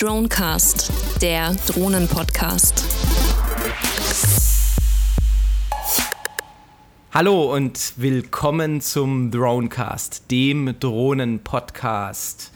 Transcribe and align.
Dronecast, 0.00 0.92
der 1.20 1.56
Drohnen-Podcast. 1.66 2.84
Hallo 7.12 7.52
und 7.52 7.94
willkommen 7.96 8.80
zum 8.80 9.32
Dronecast, 9.32 10.30
dem 10.30 10.78
Drohnen-Podcast. 10.78 12.52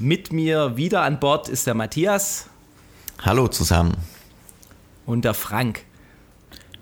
Mit 0.00 0.34
mir 0.34 0.76
wieder 0.76 1.00
an 1.00 1.18
Bord 1.18 1.48
ist 1.48 1.66
der 1.66 1.72
Matthias. 1.72 2.50
Hallo 3.22 3.48
zusammen. 3.48 3.96
Und 5.06 5.24
der 5.24 5.32
Frank. 5.32 5.86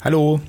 Hallo. 0.03 0.41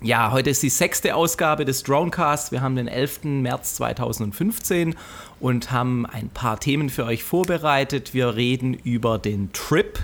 Ja, 0.00 0.30
heute 0.30 0.50
ist 0.50 0.62
die 0.62 0.70
sechste 0.70 1.16
Ausgabe 1.16 1.64
des 1.64 1.82
Dronecast. 1.82 2.52
Wir 2.52 2.60
haben 2.60 2.76
den 2.76 2.86
11. 2.86 3.24
März 3.24 3.74
2015 3.74 4.94
und 5.40 5.72
haben 5.72 6.06
ein 6.06 6.28
paar 6.28 6.60
Themen 6.60 6.88
für 6.88 7.04
euch 7.04 7.24
vorbereitet. 7.24 8.14
Wir 8.14 8.36
reden 8.36 8.74
über 8.74 9.18
den 9.18 9.52
Trip. 9.52 9.98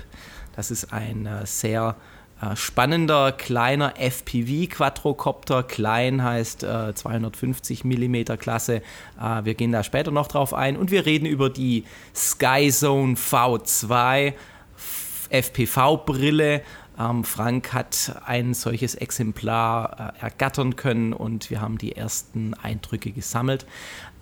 Das 0.57 0.69
ist 0.69 0.91
ein 0.91 1.25
äh, 1.25 1.45
sehr 1.45 1.95
äh, 2.41 2.57
spannender 2.57 3.31
kleiner 3.31 3.93
FPV-Quadrocopter. 3.97 5.63
Klein 5.63 6.21
heißt 6.21 6.65
äh, 6.65 6.93
250 6.93 7.85
mm 7.85 8.23
Klasse. 8.37 8.81
Äh, 9.17 9.45
wir 9.45 9.53
gehen 9.53 9.71
da 9.71 9.81
später 9.81 10.11
noch 10.11 10.27
drauf 10.27 10.53
ein. 10.53 10.75
Und 10.75 10.91
wir 10.91 11.05
reden 11.05 11.25
über 11.25 11.49
die 11.49 11.85
Skyzone 12.13 13.13
V2 13.13 14.33
FPV-Brille. 15.29 16.63
Frank 17.23 17.73
hat 17.73 18.21
ein 18.25 18.53
solches 18.53 18.95
Exemplar 18.95 20.13
äh, 20.17 20.23
ergattern 20.23 20.75
können 20.75 21.13
und 21.13 21.49
wir 21.49 21.61
haben 21.61 21.77
die 21.77 21.93
ersten 21.93 22.53
Eindrücke 22.53 23.11
gesammelt. 23.11 23.65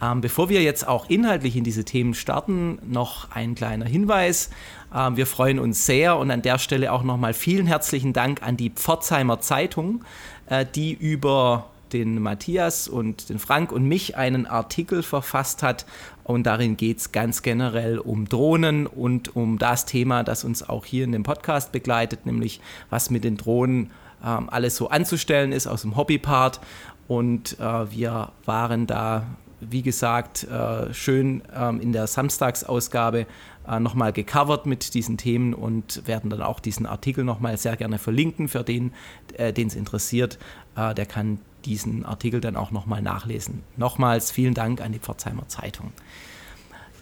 Ähm, 0.02 0.22
bevor 0.22 0.50
wir 0.50 0.62
jetzt 0.64 0.88
auch 0.88 1.10
inhaltlich 1.10 1.56
in 1.56 1.64
diese 1.64 1.86
Themen 1.86 2.14
starten, 2.14 2.80
noch 2.86 3.32
ein 3.32 3.56
kleiner 3.56 3.86
Hinweis. 3.86 4.50
Ähm, 4.94 5.18
wir 5.18 5.28
freuen 5.28 5.60
uns 5.60 5.86
sehr 5.86 6.18
und 6.18 6.32
an 6.32 6.42
der 6.42 6.58
Stelle 6.58 6.92
auch 6.92 7.04
nochmal 7.04 7.34
vielen 7.34 7.68
herzlichen 7.68 8.12
Dank 8.12 8.42
an 8.42 8.58
die 8.58 8.72
Pforzheimer 8.72 9.40
Zeitung, 9.40 10.04
äh, 10.48 10.66
die 10.66 10.94
über 10.94 11.70
den 11.94 12.22
Matthias 12.22 12.88
und 12.88 13.30
den 13.30 13.40
Frank 13.40 13.72
und 13.72 13.88
mich 13.88 14.18
einen 14.18 14.46
Artikel 14.46 15.04
verfasst 15.04 15.64
hat. 15.64 15.86
Und 16.24 16.44
darin 16.44 16.78
geht 16.78 16.98
es 17.00 17.12
ganz 17.12 17.42
generell 17.42 18.00
um 18.00 18.28
Drohnen 18.28 18.88
und 18.88 19.36
um 19.36 19.58
das 19.60 19.86
Thema, 19.86 20.24
das 20.24 20.44
uns 20.44 20.68
auch 20.68 20.86
hier 20.86 21.04
in 21.04 21.12
dem 21.12 21.24
Podcast 21.24 21.72
begleitet, 21.72 22.26
nämlich 22.26 22.62
was 22.90 23.10
mit 23.10 23.24
den 23.24 23.38
Drohnen 23.38 23.92
ähm, 24.26 24.50
alles 24.50 24.76
so 24.76 24.90
anzustellen 24.90 25.52
ist 25.52 25.68
aus 25.68 25.82
dem 25.82 25.96
Hobbypart. 25.96 26.60
Und 27.08 27.60
äh, 27.60 27.92
wir 27.92 28.32
waren 28.46 28.88
da, 28.88 29.26
wie 29.60 29.82
gesagt, 29.82 30.46
äh, 30.46 30.94
schön 30.94 31.44
ähm, 31.54 31.82
in 31.82 31.92
der 31.92 32.08
Samstagsausgabe 32.08 33.28
äh, 33.68 33.80
nochmal 33.80 34.14
gecovert 34.14 34.66
mit 34.66 34.94
diesen 34.94 35.18
Themen 35.18 35.54
und 35.54 36.06
werden 36.08 36.30
dann 36.30 36.42
auch 36.42 36.60
diesen 36.60 36.86
Artikel 36.86 37.24
nochmal 37.24 37.58
sehr 37.58 37.78
gerne 37.78 37.98
verlinken 37.98 38.48
für 38.48 38.64
den, 38.64 38.94
äh, 39.34 39.54
den 39.54 39.68
es 39.68 39.76
interessiert. 39.76 40.38
Äh, 40.76 40.94
der 40.94 41.06
kann 41.06 41.40
diesen 41.66 42.06
Artikel 42.06 42.42
dann 42.42 42.56
auch 42.56 42.72
nochmal 42.72 43.02
nachlesen. 43.02 43.64
Nochmals 43.78 44.32
vielen 44.32 44.54
Dank 44.54 44.82
an 44.82 44.92
die 44.92 45.00
Pforzheimer 45.00 45.48
Zeitung. 45.48 45.92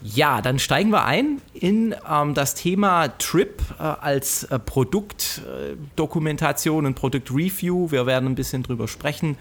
Ja, 0.03 0.41
dann 0.41 0.57
steigen 0.57 0.89
wir 0.89 1.05
ein 1.05 1.39
in 1.53 1.93
ähm, 2.09 2.33
das 2.33 2.55
Thema 2.55 3.09
Trip 3.19 3.61
äh, 3.79 3.83
als 3.83 4.45
äh, 4.45 4.57
Produktdokumentation 4.57 6.85
äh, 6.85 6.87
und 6.87 6.95
Produktreview. 6.95 7.91
Wir 7.91 8.07
werden 8.07 8.29
ein 8.29 8.35
bisschen 8.35 8.63
drüber 8.63 8.87
sprechen, 8.87 9.37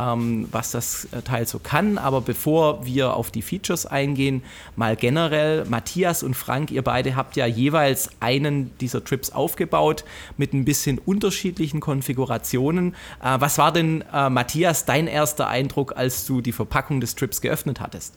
ähm, 0.00 0.48
was 0.50 0.70
das 0.70 1.06
äh, 1.12 1.22
Teil 1.22 1.46
so 1.46 1.58
kann. 1.58 1.98
Aber 1.98 2.20
bevor 2.20 2.84
wir 2.84 3.14
auf 3.14 3.30
die 3.30 3.42
Features 3.42 3.86
eingehen, 3.86 4.42
mal 4.76 4.96
generell, 4.96 5.64
Matthias 5.66 6.22
und 6.22 6.34
Frank, 6.34 6.70
ihr 6.70 6.82
beide 6.82 7.16
habt 7.16 7.36
ja 7.36 7.46
jeweils 7.46 8.10
einen 8.20 8.76
dieser 8.78 9.04
Trips 9.04 9.30
aufgebaut 9.30 10.04
mit 10.36 10.52
ein 10.52 10.64
bisschen 10.64 10.98
unterschiedlichen 10.98 11.80
Konfigurationen. 11.80 12.94
Äh, 13.22 13.40
was 13.40 13.58
war 13.58 13.72
denn, 13.72 14.04
äh, 14.12 14.30
Matthias, 14.30 14.84
dein 14.84 15.06
erster 15.06 15.48
Eindruck, 15.48 15.96
als 15.96 16.24
du 16.24 16.40
die 16.40 16.52
Verpackung 16.52 17.00
des 17.00 17.14
Trips 17.14 17.40
geöffnet 17.40 17.80
hattest? 17.80 18.14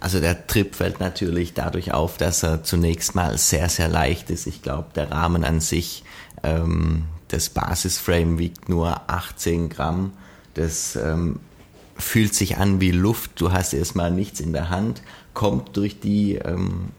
Also 0.00 0.20
der 0.20 0.46
Trip 0.46 0.76
fällt 0.76 1.00
natürlich 1.00 1.54
dadurch 1.54 1.92
auf, 1.92 2.18
dass 2.18 2.44
er 2.44 2.62
zunächst 2.62 3.16
mal 3.16 3.36
sehr, 3.36 3.68
sehr 3.68 3.88
leicht 3.88 4.30
ist. 4.30 4.46
Ich 4.46 4.62
glaube, 4.62 4.88
der 4.94 5.10
Rahmen 5.10 5.42
an 5.42 5.60
sich 5.60 6.04
ähm, 6.44 7.04
das 7.28 7.50
Basisframe 7.50 8.38
wiegt 8.38 8.68
nur 8.68 9.08
18 9.08 9.68
Gramm. 9.68 10.12
Das 10.54 10.96
ähm, 10.96 11.40
fühlt 11.96 12.34
sich 12.34 12.56
an 12.56 12.80
wie 12.80 12.90
Luft. 12.90 13.32
Du 13.40 13.52
hast 13.52 13.74
erstmal 13.74 14.10
nichts 14.10 14.40
in 14.40 14.52
der 14.52 14.70
Hand, 14.70 15.02
kommt 15.34 15.76
durch 15.76 16.00
die 16.00 16.36
ähm, 16.36 16.90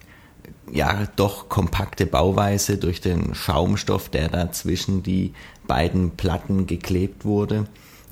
ja 0.71 1.07
doch 1.15 1.49
kompakte 1.49 2.05
Bauweise, 2.05 2.77
durch 2.77 3.01
den 3.01 3.33
Schaumstoff, 3.33 4.09
der 4.09 4.29
da 4.29 4.51
zwischen 4.51 5.03
die 5.03 5.33
beiden 5.67 6.11
Platten 6.11 6.67
geklebt 6.67 7.25
wurde. 7.25 7.65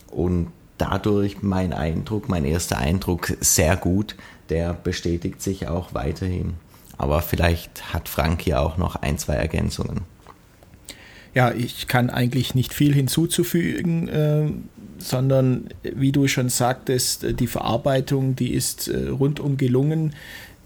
Und 0.09 0.47
dadurch 0.77 1.41
mein 1.41 1.73
Eindruck, 1.73 2.29
mein 2.29 2.45
erster 2.45 2.77
Eindruck 2.77 3.33
sehr 3.39 3.75
gut. 3.77 4.15
Der 4.49 4.73
bestätigt 4.73 5.41
sich 5.41 5.67
auch 5.67 5.93
weiterhin. 5.93 6.53
Aber 6.97 7.21
vielleicht 7.21 7.93
hat 7.93 8.07
Frank 8.07 8.41
hier 8.41 8.61
auch 8.61 8.77
noch 8.77 8.95
ein, 8.95 9.17
zwei 9.17 9.35
Ergänzungen. 9.35 10.01
Ja, 11.37 11.51
ich 11.51 11.87
kann 11.87 12.09
eigentlich 12.09 12.55
nicht 12.55 12.73
viel 12.73 12.95
hinzuzufügen, 12.95 14.07
äh, 14.07 14.49
sondern 14.97 15.67
wie 15.83 16.11
du 16.11 16.27
schon 16.27 16.49
sagtest, 16.49 17.39
die 17.39 17.45
Verarbeitung, 17.45 18.35
die 18.35 18.55
ist 18.55 18.87
äh, 18.87 19.09
rundum 19.09 19.55
gelungen. 19.55 20.15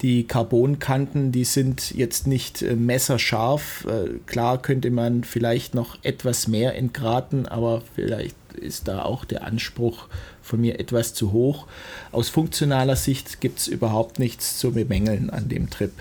Die 0.00 0.26
Carbonkanten, 0.26 1.30
die 1.30 1.44
sind 1.44 1.94
jetzt 1.94 2.26
nicht 2.26 2.62
äh, 2.62 2.74
messerscharf. 2.74 3.86
Äh, 3.86 4.18
klar 4.24 4.62
könnte 4.62 4.90
man 4.90 5.24
vielleicht 5.24 5.74
noch 5.74 5.98
etwas 6.02 6.48
mehr 6.48 6.74
entgraten, 6.74 7.46
aber 7.46 7.82
vielleicht 7.94 8.34
ist 8.58 8.88
da 8.88 9.02
auch 9.02 9.26
der 9.26 9.44
Anspruch 9.44 10.08
von 10.40 10.58
mir 10.58 10.80
etwas 10.80 11.12
zu 11.12 11.32
hoch. 11.32 11.66
Aus 12.12 12.30
funktionaler 12.30 12.96
Sicht 12.96 13.42
gibt 13.42 13.58
es 13.58 13.66
überhaupt 13.66 14.18
nichts 14.18 14.58
zu 14.58 14.72
bemängeln 14.72 15.28
an 15.28 15.50
dem 15.50 15.68
Trip. 15.68 15.92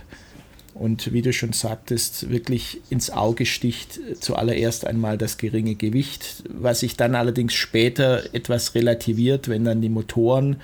Und 0.73 1.11
wie 1.11 1.21
du 1.21 1.33
schon 1.33 1.53
sagtest, 1.53 2.29
wirklich 2.29 2.81
ins 2.89 3.09
Auge 3.09 3.45
sticht 3.45 3.99
zuallererst 4.21 4.87
einmal 4.87 5.17
das 5.17 5.37
geringe 5.37 5.75
Gewicht, 5.75 6.43
was 6.49 6.79
sich 6.79 6.95
dann 6.95 7.13
allerdings 7.15 7.53
später 7.53 8.33
etwas 8.33 8.73
relativiert, 8.73 9.49
wenn 9.49 9.65
dann 9.65 9.81
die 9.81 9.89
Motoren 9.89 10.57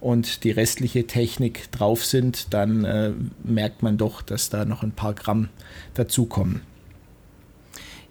und 0.00 0.44
die 0.44 0.50
restliche 0.50 1.06
Technik 1.06 1.72
drauf 1.72 2.04
sind, 2.04 2.52
dann 2.52 2.84
äh, 2.84 3.12
merkt 3.42 3.82
man 3.82 3.96
doch, 3.96 4.20
dass 4.20 4.50
da 4.50 4.66
noch 4.66 4.82
ein 4.82 4.92
paar 4.92 5.14
Gramm 5.14 5.48
dazukommen. 5.94 6.60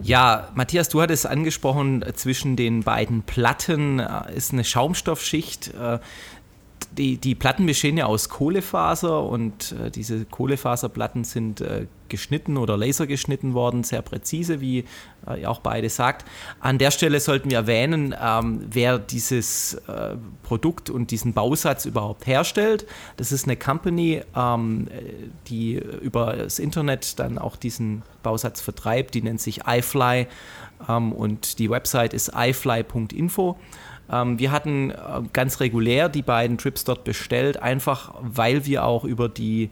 Ja, 0.01 0.49
Matthias, 0.55 0.89
du 0.89 1.01
hattest 1.01 1.27
angesprochen, 1.27 2.03
zwischen 2.15 2.55
den 2.55 2.81
beiden 2.81 3.21
Platten 3.21 3.99
äh, 3.99 4.35
ist 4.35 4.53
eine 4.53 4.63
Schaumstoffschicht. 4.63 5.71
Die, 6.91 7.17
die 7.17 7.35
Platten 7.35 7.65
bestehen 7.65 7.97
ja 7.97 8.05
aus 8.05 8.29
Kohlefaser 8.29 9.23
und 9.23 9.71
äh, 9.73 9.89
diese 9.89 10.25
Kohlefaserplatten 10.25 11.23
sind 11.23 11.61
äh, 11.61 11.87
geschnitten 12.09 12.57
oder 12.57 12.77
lasergeschnitten 12.77 13.53
worden, 13.55 13.83
sehr 13.83 14.01
präzise, 14.03 14.61
wie 14.61 14.85
äh, 15.27 15.41
ihr 15.41 15.49
auch 15.49 15.61
beide 15.61 15.89
sagt. 15.89 16.25
An 16.59 16.77
der 16.77 16.91
Stelle 16.91 17.19
sollten 17.19 17.49
wir 17.49 17.57
erwähnen, 17.57 18.15
ähm, 18.21 18.65
wer 18.69 18.99
dieses 18.99 19.73
äh, 19.87 20.15
Produkt 20.43 20.89
und 20.89 21.09
diesen 21.11 21.33
Bausatz 21.33 21.85
überhaupt 21.85 22.27
herstellt. 22.27 22.85
Das 23.17 23.31
ist 23.31 23.45
eine 23.45 23.55
Company, 23.55 24.21
ähm, 24.35 24.87
die 25.47 25.73
über 25.75 26.33
das 26.33 26.59
Internet 26.59 27.17
dann 27.17 27.37
auch 27.37 27.55
diesen 27.55 28.03
Bausatz 28.21 28.61
vertreibt. 28.61 29.15
Die 29.15 29.21
nennt 29.21 29.41
sich 29.41 29.61
iFly 29.65 30.27
ähm, 30.87 31.13
und 31.13 31.59
die 31.59 31.69
Website 31.69 32.13
ist 32.13 32.31
ifly.info. 32.35 33.57
Ähm, 34.11 34.39
wir 34.39 34.51
hatten 34.51 34.91
äh, 34.91 34.95
ganz 35.31 35.59
regulär 35.59 36.09
die 36.09 36.21
beiden 36.21 36.57
Trips 36.57 36.83
dort 36.83 37.03
bestellt, 37.03 37.61
einfach 37.61 38.13
weil 38.21 38.65
wir 38.65 38.85
auch 38.85 39.03
über 39.03 39.29
die 39.29 39.69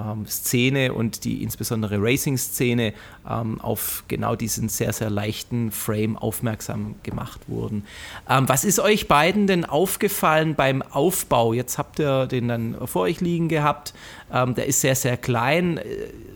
ähm, 0.00 0.26
Szene 0.26 0.92
und 0.92 1.24
die 1.24 1.42
insbesondere 1.42 1.98
Racing-Szene 2.00 2.92
ähm, 3.28 3.60
auf 3.60 4.04
genau 4.08 4.36
diesen 4.36 4.68
sehr, 4.68 4.92
sehr 4.92 5.10
leichten 5.10 5.70
Frame 5.70 6.16
aufmerksam 6.16 6.94
gemacht 7.02 7.40
wurden. 7.48 7.84
Ähm, 8.28 8.48
was 8.48 8.64
ist 8.64 8.80
euch 8.80 9.08
beiden 9.08 9.46
denn 9.46 9.64
aufgefallen 9.64 10.54
beim 10.54 10.82
Aufbau? 10.82 11.52
Jetzt 11.52 11.78
habt 11.78 11.98
ihr 11.98 12.26
den 12.26 12.48
dann 12.48 12.76
vor 12.86 13.02
euch 13.02 13.20
liegen 13.20 13.48
gehabt. 13.48 13.94
Ähm, 14.32 14.54
der 14.54 14.66
ist 14.66 14.80
sehr, 14.80 14.94
sehr 14.94 15.16
klein. 15.16 15.78
Äh, 15.78 15.84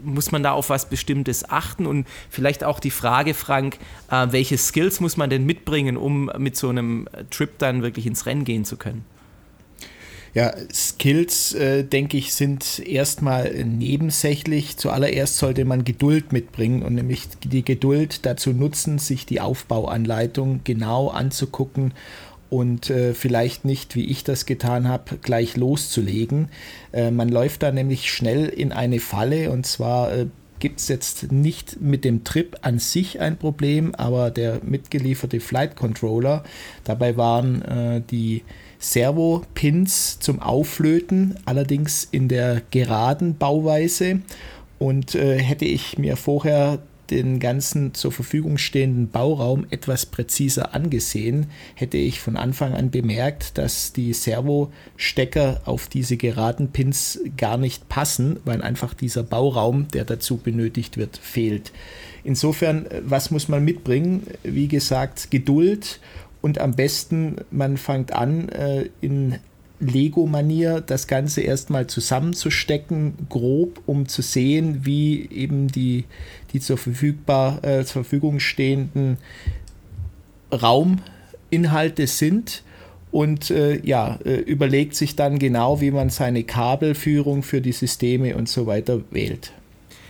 muss 0.03 0.33
man 0.33 0.43
da 0.43 0.53
auf 0.53 0.71
was 0.71 0.89
Bestimmtes 0.89 1.49
achten? 1.49 1.87
Und 1.87 2.07
vielleicht 2.29 2.65
auch 2.65 2.81
die 2.81 2.91
Frage, 2.91 3.35
Frank, 3.35 3.79
äh, 4.11 4.27
welche 4.31 4.59
Skills 4.59 5.01
muss 5.01 5.17
man 5.17 5.31
denn 5.31 5.47
mitbringen, 5.47 5.97
um 5.97 6.31
mit 6.39 6.57
so 6.57 6.69
einem 6.69 7.09
Trip 7.31 7.59
dann 7.59 7.83
wirklich 7.83 8.07
ins 8.07 8.27
Rennen 8.27 8.45
gehen 8.45 8.65
zu 8.65 8.77
können? 8.77 9.05
Ja, 10.35 10.53
Skills, 10.73 11.55
äh, 11.55 11.85
denke 11.85 12.17
ich, 12.17 12.35
sind 12.35 12.81
erstmal 12.81 13.65
nebensächlich. 13.65 14.77
Zuallererst 14.77 15.39
sollte 15.39 15.65
man 15.65 15.85
Geduld 15.85 16.33
mitbringen 16.33 16.83
und 16.83 16.97
nämlich 16.97 17.29
die 17.45 17.65
Geduld 17.65 18.27
dazu 18.27 18.51
nutzen, 18.51 18.99
sich 18.99 19.27
die 19.27 19.41
Aufbauanleitung 19.41 20.63
genau 20.65 21.09
anzugucken 21.09 21.95
und 22.51 22.91
äh, 22.91 23.15
vielleicht 23.15 23.65
nicht, 23.65 23.95
wie 23.95 24.07
ich 24.07 24.25
das 24.25 24.45
getan 24.45 24.89
habe, 24.89 25.19
gleich 25.23 25.57
loszulegen. 25.57 26.49
Äh, 26.93 27.13
man 27.13 27.29
läuft 27.29 27.63
da 27.63 27.71
nämlich 27.71 28.13
schnell 28.13 28.47
in 28.47 28.73
eine 28.73 28.99
Falle 28.99 29.53
und 29.53 29.67
zwar 29.67 30.13
äh, 30.13 30.27
gibt 30.59 30.81
es 30.81 30.89
jetzt 30.89 31.31
nicht 31.31 31.81
mit 31.81 32.05
dem 32.05 32.25
Trip 32.25 32.57
an 32.63 32.79
sich 32.79 33.21
ein 33.21 33.37
Problem, 33.37 33.95
aber 33.95 34.31
der 34.31 34.61
mitgelieferte 34.65 35.39
Flight 35.39 35.77
Controller, 35.77 36.43
dabei 36.85 37.17
waren 37.17 37.63
äh, 37.63 38.03
die 38.11 38.43
Servo-Pins 38.85 40.19
zum 40.21 40.41
Auflöten, 40.41 41.37
allerdings 41.47 42.07
in 42.11 42.29
der 42.29 42.61
geraden 42.71 43.39
Bauweise. 43.39 44.21
Und 44.79 45.15
äh, 45.15 45.39
hätte 45.39 45.65
ich 45.65 45.97
mir 45.97 46.17
vorher 46.17 46.81
den 47.11 47.39
ganzen 47.39 47.95
zur 47.95 48.13
Verfügung 48.13 48.59
stehenden 48.59 49.11
Bauraum 49.11 49.67
etwas 49.71 50.07
präziser 50.07 50.75
angesehen, 50.75 51.47
hätte 51.75 51.97
ich 51.99 52.21
von 52.21 52.37
Anfang 52.37 52.75
an 52.75 52.91
bemerkt, 52.91 53.59
dass 53.59 53.93
die 53.93 54.13
Servostecker 54.13 55.63
auf 55.65 55.89
diese 55.89 56.17
geraden 56.17 56.69
Pins 56.69 57.21
gar 57.37 57.59
nicht 57.59 57.89
passen, 57.89 58.39
weil 58.45 58.63
einfach 58.63 58.95
dieser 58.95 59.23
Bauraum, 59.23 59.89
der 59.89 60.05
dazu 60.05 60.39
benötigt 60.39 60.97
wird, 60.97 61.17
fehlt. 61.17 61.73
Insofern, 62.23 62.87
äh, 62.87 63.03
was 63.05 63.31
muss 63.31 63.49
man 63.49 63.65
mitbringen? 63.65 64.27
Wie 64.43 64.69
gesagt, 64.69 65.31
Geduld 65.31 66.01
und 66.45 66.59
am 66.59 66.73
besten, 66.73 67.37
man 67.51 67.79
fängt 67.79 68.13
an, 68.13 68.51
äh, 68.51 68.91
in 69.01 69.37
Lego-Manier 69.81 70.83
das 70.83 71.07
Ganze 71.07 71.41
erstmal 71.41 71.87
zusammenzustecken, 71.87 73.15
grob, 73.31 73.81
um 73.87 74.09
zu 74.09 74.21
sehen, 74.21 74.85
wie 74.85 75.27
eben 75.31 75.69
die, 75.69 76.05
die 76.53 76.61
zur, 76.61 76.77
verfügbar, 76.77 77.65
äh, 77.65 77.87
zur 77.87 78.05
Verfügung 78.05 78.41
stehenden 78.41 79.17
Rauminhalte 80.53 82.07
sind 82.07 82.63
und 83.11 83.51
äh, 83.51 83.81
ja, 83.83 84.19
äh, 84.27 84.35
überlegt 84.35 84.97
sich 84.97 85.17
dann 85.17 85.39
genau, 85.39 85.81
wie 85.81 85.93
man 85.93 86.11
seine 86.11 86.45
Kabelführung 86.45 87.43
für 87.43 87.63
die 87.63 87.73
Systeme 87.73 88.37
und 88.37 88.51
so 88.51 88.67
weiter 88.67 89.01
wählt. 89.11 89.55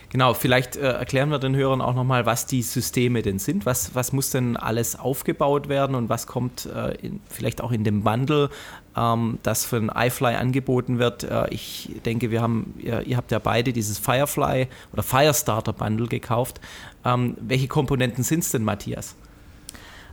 Genau, 0.09 0.33
vielleicht 0.33 0.75
äh, 0.75 0.91
erklären 0.91 1.29
wir 1.29 1.39
den 1.39 1.55
Hörern 1.55 1.81
auch 1.81 1.95
nochmal, 1.95 2.25
was 2.25 2.45
die 2.45 2.61
Systeme 2.61 3.21
denn 3.21 3.39
sind. 3.39 3.65
Was, 3.65 3.95
was 3.95 4.13
muss 4.13 4.29
denn 4.29 4.55
alles 4.55 4.97
aufgebaut 4.97 5.67
werden 5.67 5.95
und 5.95 6.09
was 6.09 6.27
kommt 6.27 6.67
äh, 6.67 6.95
in, 6.95 7.19
vielleicht 7.29 7.61
auch 7.61 7.71
in 7.71 7.83
dem 7.83 8.03
Bundle, 8.03 8.49
ähm, 8.95 9.39
das 9.43 9.71
ein 9.73 9.91
iFly 9.93 10.35
angeboten 10.35 10.99
wird. 10.99 11.23
Äh, 11.23 11.49
ich 11.49 11.89
denke, 12.05 12.31
wir 12.31 12.41
haben, 12.41 12.75
ihr, 12.77 13.01
ihr, 13.01 13.17
habt 13.17 13.31
ja 13.31 13.39
beide 13.39 13.73
dieses 13.73 13.99
Firefly 13.99 14.67
oder 14.93 15.03
Firestarter 15.03 15.73
Bundle 15.73 16.07
gekauft. 16.07 16.61
Ähm, 17.03 17.35
welche 17.41 17.67
Komponenten 17.67 18.23
sind 18.23 18.39
es 18.39 18.51
denn, 18.51 18.63
Matthias? 18.63 19.15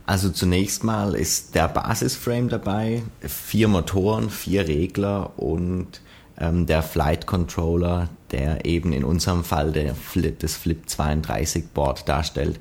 Also 0.05 0.29
zunächst 0.29 0.83
mal 0.83 1.15
ist 1.15 1.55
der 1.55 1.69
Basisframe 1.69 2.49
dabei, 2.49 3.03
vier 3.21 3.69
Motoren, 3.69 4.29
vier 4.29 4.67
Regler 4.67 5.39
und 5.39 6.01
ähm, 6.39 6.65
der 6.65 6.83
Flight 6.83 7.27
Controller, 7.27 8.09
der 8.31 8.65
eben 8.65 8.93
in 8.93 9.03
unserem 9.03 9.43
Fall 9.43 9.71
der 9.71 9.95
Flip, 9.95 10.37
das 10.39 10.55
Flip 10.55 10.81
32 10.87 11.69
Board 11.69 12.07
darstellt. 12.07 12.59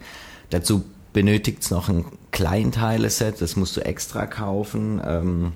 Dazu 0.51 0.85
benötigt 1.13 1.63
es 1.63 1.71
noch 1.71 1.89
ein 1.89 2.05
Kleinteileset, 2.31 3.41
das 3.41 3.57
musst 3.57 3.77
du 3.77 3.85
extra 3.85 4.27
kaufen. 4.27 5.01
Ähm, 5.05 5.53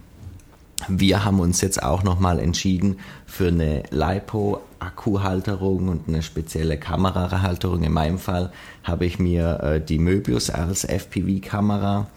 wir 0.89 1.25
haben 1.25 1.41
uns 1.41 1.63
jetzt 1.63 1.83
auch 1.83 2.03
nochmal 2.03 2.39
entschieden 2.39 2.99
für 3.25 3.49
eine 3.49 3.85
LiPo-Akkuhalterung 3.91 5.89
und 5.89 6.07
eine 6.07 6.23
spezielle 6.23 6.79
Kamerahalterung. 6.79 7.83
In 7.83 7.93
meinem 7.93 8.19
Fall 8.19 8.53
habe 8.85 9.07
ich 9.07 9.19
mir 9.19 9.61
äh, 9.63 9.81
die 9.81 9.99
Möbius 9.99 10.51
als 10.51 10.85
FPV-Kamera 10.85 12.09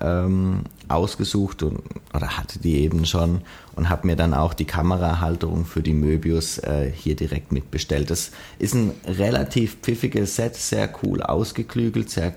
ähm, 0.00 0.62
ausgesucht 0.88 1.62
und, 1.62 1.80
oder 2.14 2.36
hatte 2.36 2.58
die 2.58 2.80
eben 2.80 3.06
schon 3.06 3.42
und 3.76 3.88
habe 3.88 4.06
mir 4.06 4.16
dann 4.16 4.34
auch 4.34 4.54
die 4.54 4.64
Kamerahalterung 4.64 5.64
für 5.64 5.82
die 5.82 5.92
Möbius 5.92 6.58
äh, 6.58 6.90
hier 6.94 7.16
direkt 7.16 7.52
mitbestellt. 7.52 8.10
Das 8.10 8.32
ist 8.58 8.74
ein 8.74 8.92
relativ 9.06 9.78
pfiffiges 9.82 10.36
Set, 10.36 10.56
sehr 10.56 10.90
cool 11.02 11.22
ausgeklügelt, 11.22 12.10
sehr 12.10 12.34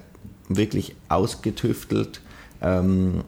wirklich 0.47 0.95
ausgetüftelt. 1.09 2.21
Ähm, 2.61 3.23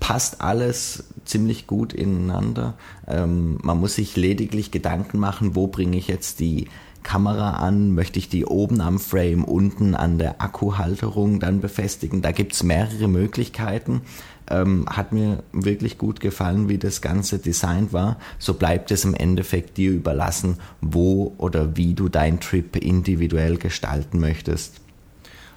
passt 0.00 0.40
alles 0.40 1.04
ziemlich 1.24 1.66
gut 1.66 1.92
ineinander. 1.92 2.74
Ähm, 3.06 3.58
man 3.62 3.78
muss 3.78 3.94
sich 3.94 4.16
lediglich 4.16 4.70
Gedanken 4.70 5.18
machen, 5.18 5.54
wo 5.54 5.66
bringe 5.66 5.96
ich 5.96 6.08
jetzt 6.08 6.40
die 6.40 6.68
Kamera 7.02 7.52
an, 7.54 7.94
möchte 7.94 8.18
ich 8.18 8.28
die 8.28 8.44
oben 8.44 8.80
am 8.80 8.98
Frame, 8.98 9.44
unten 9.44 9.94
an 9.94 10.18
der 10.18 10.40
Akkuhalterung 10.40 11.40
dann 11.40 11.60
befestigen. 11.60 12.22
Da 12.22 12.32
gibt 12.32 12.52
es 12.52 12.62
mehrere 12.62 13.08
Möglichkeiten. 13.08 14.02
Ähm, 14.48 14.86
hat 14.88 15.12
mir 15.12 15.42
wirklich 15.52 15.98
gut 15.98 16.20
gefallen, 16.20 16.68
wie 16.68 16.78
das 16.78 17.00
Ganze 17.00 17.38
designt 17.38 17.92
war. 17.92 18.16
So 18.38 18.54
bleibt 18.54 18.90
es 18.90 19.04
im 19.04 19.14
Endeffekt 19.14 19.76
dir 19.76 19.92
überlassen, 19.92 20.58
wo 20.80 21.34
oder 21.38 21.76
wie 21.76 21.94
du 21.94 22.08
deinen 22.08 22.40
Trip 22.40 22.76
individuell 22.76 23.56
gestalten 23.56 24.18
möchtest. 24.18 24.80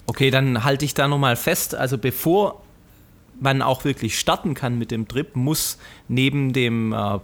Okay, 0.05 0.31
dann 0.31 0.63
halte 0.63 0.85
ich 0.85 0.93
da 0.93 1.07
nochmal 1.07 1.35
fest. 1.35 1.75
Also 1.75 1.97
bevor 1.97 2.61
man 3.39 3.61
auch 3.61 3.83
wirklich 3.83 4.19
starten 4.19 4.53
kann 4.53 4.77
mit 4.77 4.91
dem 4.91 5.07
Trip, 5.07 5.35
muss 5.35 5.77
neben 6.07 6.53
dem 6.53 6.93
äh, 6.93 7.19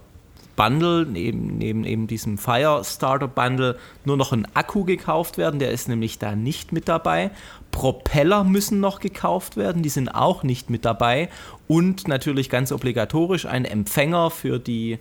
Bundle, 0.60 1.06
neben, 1.06 1.56
neben 1.56 1.84
eben 1.84 2.06
diesem 2.06 2.36
Firestarter 2.36 3.28
Bundle, 3.28 3.78
nur 4.04 4.18
noch 4.18 4.34
ein 4.34 4.46
Akku 4.52 4.84
gekauft 4.84 5.38
werden. 5.38 5.58
Der 5.58 5.70
ist 5.70 5.88
nämlich 5.88 6.18
da 6.18 6.36
nicht 6.36 6.70
mit 6.70 6.86
dabei. 6.86 7.30
Propeller 7.70 8.44
müssen 8.44 8.78
noch 8.78 9.00
gekauft 9.00 9.56
werden, 9.56 9.82
die 9.82 9.88
sind 9.88 10.10
auch 10.10 10.42
nicht 10.42 10.68
mit 10.68 10.84
dabei. 10.84 11.30
Und 11.66 12.08
natürlich 12.08 12.50
ganz 12.50 12.72
obligatorisch 12.72 13.46
ein 13.46 13.64
Empfänger 13.64 14.30
für 14.30 14.58
die 14.58 14.98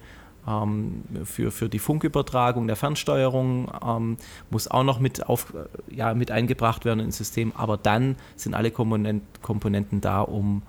ähm, 0.47 1.03
für, 1.25 1.51
für 1.51 1.67
die 1.67 1.79
Funkübertragung 1.79 2.65
der 2.67 2.77
Fernsteuerung 2.77 3.69
ähm, 3.85 4.15
muss 4.49 4.69
auch 4.69 4.85
noch 4.85 5.01
mit, 5.01 5.27
auf, 5.27 5.53
ja, 5.91 6.13
mit 6.13 6.31
eingebracht 6.31 6.85
werden 6.85 7.01
ins 7.01 7.17
System, 7.17 7.51
aber 7.53 7.75
dann 7.75 8.15
sind 8.37 8.53
alle 8.53 8.71
Komponent, 8.71 9.23
Komponenten 9.41 9.99
da, 9.99 10.21
um 10.21 10.61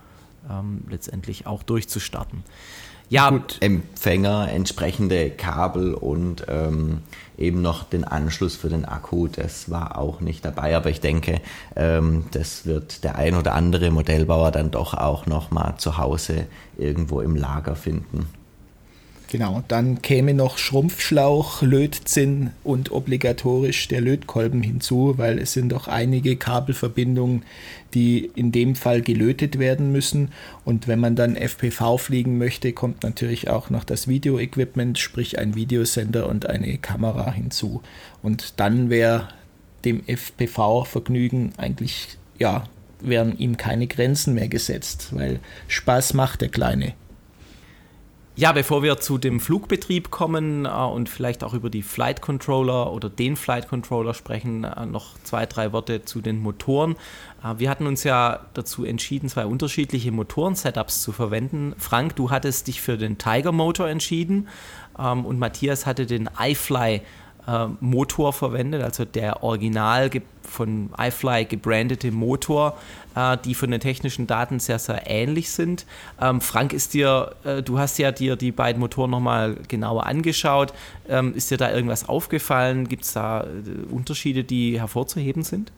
ähm, 0.50 0.82
letztendlich 0.88 1.46
auch 1.46 1.62
durchzustarten. 1.62 2.42
Ja, 3.10 3.30
Gut. 3.30 3.56
Empfänger, 3.58 4.52
entsprechende 4.52 5.30
Kabel 5.30 5.94
und 5.94 6.46
ähm, 6.46 7.00
eben 7.36 7.60
noch 7.60 7.82
den 7.82 8.04
Anschluss 8.04 8.54
für 8.54 8.68
den 8.68 8.84
Akku, 8.84 9.26
das 9.26 9.68
war 9.68 9.98
auch 9.98 10.20
nicht 10.20 10.44
dabei. 10.44 10.76
Aber 10.76 10.90
ich 10.90 11.00
denke, 11.00 11.40
ähm, 11.74 12.26
das 12.30 12.66
wird 12.66 13.02
der 13.02 13.16
ein 13.16 13.34
oder 13.34 13.54
andere 13.54 13.90
Modellbauer 13.90 14.52
dann 14.52 14.70
doch 14.70 14.94
auch 14.94 15.26
noch 15.26 15.50
mal 15.50 15.76
zu 15.78 15.98
Hause 15.98 16.46
irgendwo 16.78 17.20
im 17.20 17.34
Lager 17.34 17.74
finden. 17.74 18.28
Genau, 19.30 19.62
dann 19.68 20.02
käme 20.02 20.34
noch 20.34 20.58
Schrumpfschlauch, 20.58 21.62
Lötzinn 21.62 22.50
und 22.64 22.90
obligatorisch 22.90 23.86
der 23.86 24.00
Lötkolben 24.00 24.60
hinzu, 24.60 25.14
weil 25.18 25.38
es 25.38 25.52
sind 25.52 25.70
doch 25.70 25.86
einige 25.86 26.34
Kabelverbindungen, 26.34 27.44
die 27.94 28.28
in 28.34 28.50
dem 28.50 28.74
Fall 28.74 29.02
gelötet 29.02 29.60
werden 29.60 29.92
müssen. 29.92 30.32
Und 30.64 30.88
wenn 30.88 30.98
man 30.98 31.14
dann 31.14 31.36
FPV 31.36 31.96
fliegen 31.98 32.38
möchte, 32.38 32.72
kommt 32.72 33.04
natürlich 33.04 33.48
auch 33.48 33.70
noch 33.70 33.84
das 33.84 34.08
Videoequipment, 34.08 34.98
sprich 34.98 35.38
ein 35.38 35.54
Videosender 35.54 36.28
und 36.28 36.46
eine 36.46 36.78
Kamera 36.78 37.30
hinzu. 37.30 37.82
Und 38.24 38.54
dann 38.58 38.90
wäre 38.90 39.28
dem 39.84 40.02
FPV-Vergnügen 40.08 41.52
eigentlich, 41.56 42.18
ja, 42.40 42.64
wären 42.98 43.38
ihm 43.38 43.56
keine 43.56 43.86
Grenzen 43.86 44.34
mehr 44.34 44.48
gesetzt, 44.48 45.10
weil 45.12 45.38
Spaß 45.68 46.14
macht 46.14 46.40
der 46.40 46.48
Kleine. 46.48 46.94
Ja, 48.40 48.52
bevor 48.52 48.82
wir 48.82 48.96
zu 48.96 49.18
dem 49.18 49.38
Flugbetrieb 49.38 50.10
kommen 50.10 50.64
äh, 50.64 50.70
und 50.70 51.10
vielleicht 51.10 51.44
auch 51.44 51.52
über 51.52 51.68
die 51.68 51.82
Flight 51.82 52.22
Controller 52.22 52.90
oder 52.90 53.10
den 53.10 53.36
Flight 53.36 53.68
Controller 53.68 54.14
sprechen, 54.14 54.64
äh, 54.64 54.86
noch 54.86 55.18
zwei, 55.24 55.44
drei 55.44 55.74
Worte 55.74 56.06
zu 56.06 56.22
den 56.22 56.40
Motoren. 56.40 56.96
Äh, 57.44 57.58
wir 57.58 57.68
hatten 57.68 57.86
uns 57.86 58.02
ja 58.02 58.46
dazu 58.54 58.86
entschieden, 58.86 59.28
zwei 59.28 59.44
unterschiedliche 59.44 60.10
Motoren-Setups 60.10 61.02
zu 61.02 61.12
verwenden. 61.12 61.74
Frank, 61.76 62.16
du 62.16 62.30
hattest 62.30 62.68
dich 62.68 62.80
für 62.80 62.96
den 62.96 63.18
Tiger 63.18 63.52
Motor 63.52 63.90
entschieden 63.90 64.48
ähm, 64.98 65.26
und 65.26 65.38
Matthias 65.38 65.84
hatte 65.84 66.06
den 66.06 66.30
iFly 66.40 67.02
äh, 67.50 67.66
Motor 67.80 68.32
verwendet, 68.32 68.82
also 68.82 69.04
der 69.04 69.42
original 69.42 70.10
von 70.42 70.90
iFly 70.98 71.44
gebrandete 71.44 72.10
Motor, 72.12 72.78
äh, 73.14 73.36
die 73.44 73.54
von 73.54 73.70
den 73.70 73.80
technischen 73.80 74.26
Daten 74.26 74.60
sehr, 74.60 74.78
sehr 74.78 75.02
ähnlich 75.06 75.50
sind. 75.50 75.86
Ähm, 76.20 76.40
Frank, 76.40 76.72
ist 76.72 76.94
dir, 76.94 77.34
äh, 77.44 77.62
du 77.62 77.78
hast 77.78 77.98
ja 77.98 78.12
dir 78.12 78.36
die 78.36 78.52
beiden 78.52 78.80
Motoren 78.80 79.10
nochmal 79.10 79.56
genauer 79.68 80.06
angeschaut. 80.06 80.72
Ähm, 81.08 81.34
ist 81.34 81.50
dir 81.50 81.56
da 81.56 81.72
irgendwas 81.72 82.08
aufgefallen? 82.08 82.88
Gibt 82.88 83.04
es 83.04 83.12
da 83.14 83.42
äh, 83.42 83.92
Unterschiede, 83.92 84.44
die 84.44 84.78
hervorzuheben 84.78 85.42
sind? 85.42 85.72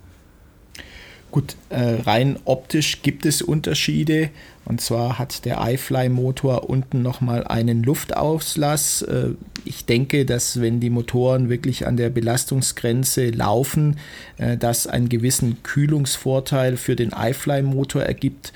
Gut, 1.30 1.56
äh, 1.70 2.02
rein 2.02 2.38
optisch 2.44 3.00
gibt 3.00 3.24
es 3.24 3.40
Unterschiede 3.40 4.28
Und 4.64 4.80
zwar 4.80 5.18
hat 5.18 5.44
der 5.44 5.58
iFly-Motor 5.60 6.70
unten 6.70 7.02
nochmal 7.02 7.44
einen 7.44 7.82
Luftauslass. 7.82 9.02
Äh, 9.02 9.30
ich 9.64 9.86
denke, 9.86 10.24
dass 10.24 10.60
wenn 10.60 10.80
die 10.80 10.90
Motoren 10.90 11.48
wirklich 11.48 11.86
an 11.86 11.96
der 11.96 12.10
Belastungsgrenze 12.10 13.30
laufen, 13.30 13.98
äh, 14.38 14.56
das 14.56 14.86
einen 14.86 15.08
gewissen 15.08 15.62
Kühlungsvorteil 15.62 16.76
für 16.76 16.96
den 16.96 17.10
iFly-Motor 17.10 18.02
ergibt. 18.02 18.52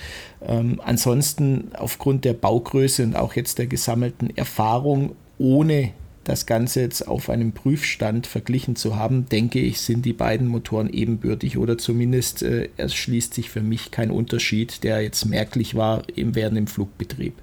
Ähm, 0.46 0.80
ansonsten 0.84 1.72
aufgrund 1.76 2.24
der 2.24 2.34
Baugröße 2.34 3.02
und 3.02 3.16
auch 3.16 3.34
jetzt 3.34 3.58
der 3.58 3.66
gesammelten 3.66 4.36
Erfahrung 4.36 5.16
ohne 5.38 5.92
das 6.26 6.44
Ganze 6.44 6.80
jetzt 6.80 7.06
auf 7.06 7.30
einem 7.30 7.52
Prüfstand 7.52 8.26
verglichen 8.26 8.74
zu 8.74 8.96
haben, 8.96 9.28
denke 9.28 9.60
ich, 9.60 9.80
sind 9.80 10.04
die 10.04 10.12
beiden 10.12 10.48
Motoren 10.48 10.90
ebenbürtig 10.90 11.56
oder 11.56 11.78
zumindest 11.78 12.42
äh, 12.42 12.68
erschließt 12.76 13.32
sich 13.32 13.48
für 13.48 13.60
mich 13.60 13.92
kein 13.92 14.10
Unterschied, 14.10 14.82
der 14.82 15.02
jetzt 15.02 15.24
merklich 15.24 15.76
war 15.76 16.02
im, 16.16 16.34
während 16.34 16.56
dem 16.56 16.66
Flugbetrieb. 16.66 17.34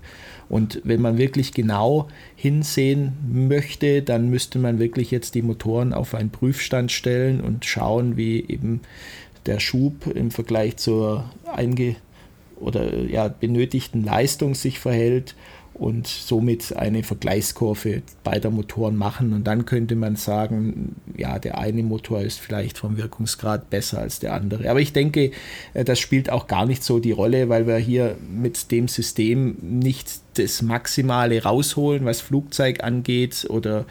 Und 0.49 0.81
wenn 0.83 1.01
man 1.01 1.17
wirklich 1.17 1.53
genau 1.53 2.09
hinsehen 2.35 3.13
möchte, 3.31 4.01
dann 4.01 4.29
müsste 4.29 4.59
man 4.59 4.79
wirklich 4.79 5.11
jetzt 5.11 5.33
die 5.35 5.41
Motoren 5.41 5.93
auf 5.93 6.13
einen 6.13 6.29
Prüfstand 6.29 6.91
stellen 6.91 7.39
und 7.39 7.63
schauen, 7.63 8.17
wie 8.17 8.45
eben 8.45 8.81
der 9.45 9.61
Schub 9.61 10.07
im 10.13 10.29
Vergleich 10.29 10.75
zur 10.75 11.31
einge 11.45 11.95
oder 12.59 12.99
ja, 13.05 13.29
benötigten 13.29 14.03
Leistung 14.03 14.55
sich 14.55 14.79
verhält 14.79 15.35
und 15.73 16.07
somit 16.07 16.75
eine 16.75 17.03
Vergleichskurve 17.03 18.03
beider 18.23 18.51
Motoren 18.51 18.95
machen. 18.95 19.33
Und 19.33 19.45
dann 19.45 19.65
könnte 19.65 19.95
man 19.95 20.15
sagen, 20.15 20.95
ja, 21.17 21.39
der 21.39 21.57
eine 21.57 21.83
Motor 21.83 22.21
ist 22.21 22.39
vielleicht 22.39 22.77
vom 22.77 22.97
Wirkungsgrad 22.97 23.69
besser 23.69 23.99
als 23.99 24.19
der 24.19 24.33
andere. 24.33 24.69
Aber 24.69 24.81
ich 24.81 24.93
denke, 24.93 25.31
äh, 25.73 25.83
das 25.83 25.99
spielt 25.99 26.29
auch 26.29 26.47
gar 26.47 26.65
nicht 26.65 26.83
so 26.83 26.99
die 26.99 27.11
Rolle, 27.11 27.49
weil 27.49 27.67
wir 27.67 27.77
hier 27.77 28.17
mit 28.29 28.71
dem 28.71 28.87
System 28.87 29.57
nicht 29.61 30.11
das 30.35 30.61
Maximale 30.61 31.43
rausholen, 31.43 32.05
was 32.05 32.21
Flugzeug 32.21 32.83
angeht 32.83 33.47
oder 33.49 33.85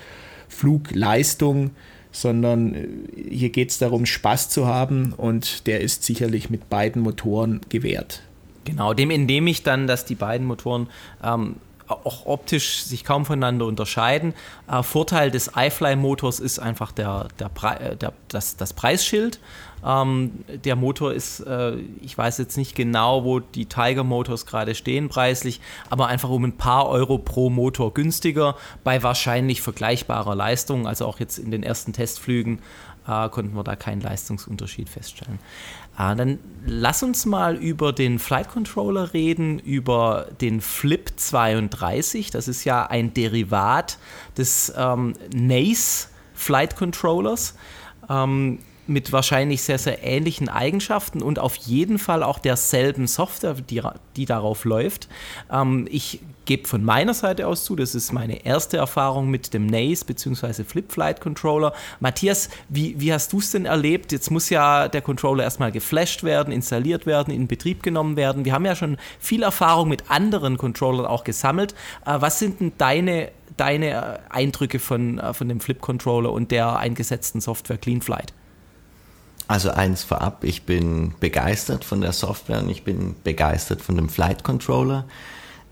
Flugleistung 0.48 1.70
sondern 2.14 2.74
äh, 2.74 2.88
hier 3.30 3.48
geht 3.50 3.70
es 3.70 3.78
darum, 3.78 4.06
Spaß 4.06 4.50
zu 4.50 4.66
haben 4.66 5.14
und 5.14 5.66
der 5.66 5.80
ist 5.80 6.04
sicherlich 6.04 6.50
mit 6.50 6.68
beiden 6.68 7.02
Motoren 7.02 7.62
gewährt. 7.70 8.22
Genau, 8.64 8.94
dem 8.94 9.10
entnehme 9.10 9.50
ich 9.50 9.62
dann, 9.62 9.86
dass 9.86 10.04
die 10.04 10.14
beiden 10.14 10.46
Motoren 10.46 10.88
ähm, 11.24 11.56
auch 11.92 12.26
optisch 12.26 12.82
sich 12.82 13.04
kaum 13.04 13.25
voneinander 13.25 13.66
unterscheiden. 13.66 14.34
Äh, 14.70 14.82
Vorteil 14.82 15.30
des 15.30 15.52
iFly-Motors 15.56 16.40
ist 16.40 16.58
einfach 16.58 16.92
der, 16.92 17.28
der, 17.38 17.50
äh, 17.80 17.96
der, 17.96 18.12
das, 18.28 18.56
das 18.56 18.72
Preisschild. 18.72 19.40
Ähm, 19.84 20.44
der 20.64 20.76
Motor 20.76 21.12
ist, 21.12 21.40
äh, 21.40 21.75
ich 22.00 22.16
weiß 22.16 22.38
jetzt 22.38 22.56
nicht 22.56 22.75
genau, 22.75 23.25
wo 23.25 23.40
die 23.40 23.66
Tiger 23.66 24.04
Motors 24.04 24.46
gerade 24.46 24.75
stehen 24.75 25.08
preislich, 25.08 25.61
aber 25.90 26.06
einfach 26.06 26.30
um 26.30 26.44
ein 26.44 26.56
paar 26.56 26.88
Euro 26.88 27.18
pro 27.18 27.50
Motor 27.50 27.92
günstiger 27.92 28.56
bei 28.84 29.02
wahrscheinlich 29.02 29.61
vergleichbarer 29.61 30.34
Leistung. 30.34 30.87
Also 30.87 31.06
auch 31.06 31.18
jetzt 31.18 31.38
in 31.38 31.50
den 31.50 31.62
ersten 31.62 31.92
Testflügen 31.92 32.61
äh, 33.06 33.28
konnten 33.28 33.56
wir 33.56 33.64
da 33.64 33.76
keinen 33.76 34.00
Leistungsunterschied 34.00 34.88
feststellen. 34.88 35.38
Ah, 35.94 36.14
dann 36.14 36.38
lass 36.64 37.02
uns 37.02 37.26
mal 37.26 37.56
über 37.56 37.92
den 37.92 38.18
Flight 38.18 38.49
Controller 38.49 39.12
reden, 39.12 39.58
über 39.58 40.28
den 40.40 40.61
Flip 40.61 41.12
32. 41.14 42.30
Das 42.30 42.49
ist 42.49 42.64
ja 42.64 42.87
ein 42.87 43.12
Derivat 43.12 43.99
des 44.37 44.72
ähm, 44.76 45.14
NACE 45.34 46.08
Flight 46.34 46.76
Controllers. 46.76 47.54
Ähm, 48.08 48.58
mit 48.87 49.12
wahrscheinlich 49.12 49.62
sehr, 49.62 49.78
sehr 49.78 50.02
ähnlichen 50.02 50.49
Eigenschaften 50.49 51.22
und 51.22 51.38
auf 51.38 51.54
jeden 51.56 51.99
Fall 51.99 52.22
auch 52.22 52.38
derselben 52.38 53.06
Software, 53.06 53.54
die, 53.54 53.80
die 54.16 54.26
darauf 54.26 54.64
läuft. 54.64 55.08
Ähm, 55.50 55.87
ich 55.90 56.20
gebe 56.44 56.66
von 56.68 56.84
meiner 56.84 57.14
Seite 57.14 57.46
aus 57.46 57.64
zu, 57.64 57.76
das 57.76 57.94
ist 57.94 58.12
meine 58.12 58.44
erste 58.44 58.76
Erfahrung 58.76 59.30
mit 59.30 59.54
dem 59.54 59.66
NACE 59.66 60.04
bzw. 60.04 60.64
Flip 60.64 60.90
Flight 60.90 61.20
Controller. 61.20 61.72
Matthias, 62.00 62.49
wie, 62.68 62.99
wie 62.99 63.12
hast 63.12 63.32
du 63.32 63.38
es 63.38 63.50
denn 63.52 63.66
erlebt? 63.66 64.12
Jetzt 64.12 64.30
muss 64.30 64.50
ja 64.50 64.88
der 64.88 65.02
Controller 65.02 65.44
erstmal 65.44 65.72
geflasht 65.72 66.25
werden, 66.25 66.52
installiert 66.52 67.06
werden, 67.06 67.32
in 67.32 67.46
Betrieb 67.46 67.82
genommen 67.82 68.16
werden. 68.16 68.44
Wir 68.44 68.52
haben 68.52 68.64
ja 68.64 68.76
schon 68.76 68.96
viel 69.18 69.42
Erfahrung 69.42 69.88
mit 69.88 70.11
anderen 70.11 70.58
Controllern 70.58 71.06
auch 71.06 71.25
gesammelt. 71.25 71.75
Äh, 72.06 72.20
was 72.20 72.38
sind 72.38 72.61
denn 72.61 72.72
deine 72.78 73.30
deine 73.56 74.20
Eindrücke 74.30 74.78
von, 74.78 75.18
äh, 75.18 75.34
von 75.34 75.49
dem 75.49 75.61
Flip 75.61 75.80
Controller 75.80 76.32
und 76.32 76.50
der 76.50 76.78
eingesetzten 76.78 77.40
Software 77.40 77.78
CleanFlight? 77.78 78.32
Also 79.49 79.70
eins 79.70 80.04
vorab, 80.04 80.44
ich 80.44 80.62
bin 80.62 81.14
begeistert 81.20 81.84
von 81.84 82.00
der 82.00 82.12
Software 82.12 82.62
und 82.62 82.70
ich 82.70 82.84
bin 82.84 83.16
begeistert 83.22 83.82
von 83.82 83.96
dem 83.96 84.08
Flight 84.08 84.44
Controller. 84.44 85.04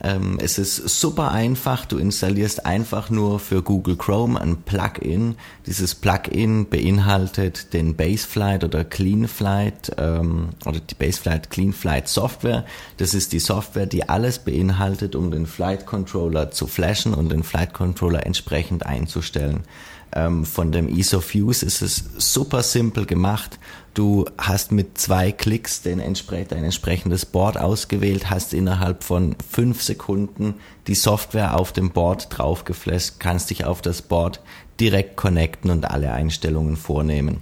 Ähm, 0.02 0.38
es 0.40 0.58
ist 0.58 0.76
super 1.00 1.30
einfach, 1.30 1.84
du 1.84 1.98
installierst 1.98 2.64
einfach 2.64 3.10
nur 3.10 3.38
für 3.38 3.62
Google 3.62 3.96
Chrome 3.96 4.40
ein 4.40 4.62
Plugin. 4.62 5.36
Dieses 5.66 5.94
Plugin 5.94 6.68
beinhaltet 6.68 7.72
den 7.74 7.96
Baseflight 7.96 8.64
oder 8.64 8.84
CleanFlight 8.84 9.92
ähm, 9.98 10.50
oder 10.64 10.80
die 10.80 10.94
Baseflight 10.94 11.50
CleanFlight 11.50 12.08
Software. 12.08 12.64
Das 12.96 13.12
ist 13.12 13.32
die 13.32 13.40
Software, 13.40 13.86
die 13.86 14.08
alles 14.08 14.38
beinhaltet, 14.38 15.14
um 15.14 15.30
den 15.30 15.46
Flight 15.46 15.84
Controller 15.84 16.50
zu 16.50 16.66
flashen 16.66 17.12
und 17.12 17.30
den 17.30 17.42
Flight 17.42 17.74
Controller 17.74 18.24
entsprechend 18.24 18.86
einzustellen. 18.86 19.64
Ähm, 20.12 20.44
von 20.44 20.72
dem 20.72 20.88
Ease 20.88 21.16
of 21.16 21.34
Use 21.34 21.64
ist 21.64 21.82
es 21.82 22.04
super 22.18 22.62
simpel 22.62 23.06
gemacht. 23.06 23.58
Du 23.94 24.24
hast 24.38 24.72
mit 24.72 24.98
zwei 24.98 25.30
Klicks 25.30 25.82
den 25.82 26.00
entspre 26.00 26.44
dein 26.44 26.64
entsprechendes 26.64 27.26
Board 27.26 27.58
ausgewählt, 27.58 28.30
hast 28.30 28.52
innerhalb 28.54 29.04
von 29.04 29.36
fünf 29.48 29.82
Sekunden 29.82 30.54
die 30.86 30.94
Software 30.94 31.58
auf 31.58 31.72
dem 31.72 31.90
Board 31.90 32.28
draufgeflasht, 32.30 33.14
kannst 33.18 33.50
dich 33.50 33.64
auf 33.64 33.82
das 33.82 34.02
Board 34.02 34.40
direkt 34.80 35.16
connecten 35.16 35.70
und 35.70 35.90
alle 35.90 36.12
Einstellungen 36.12 36.76
vornehmen. 36.76 37.38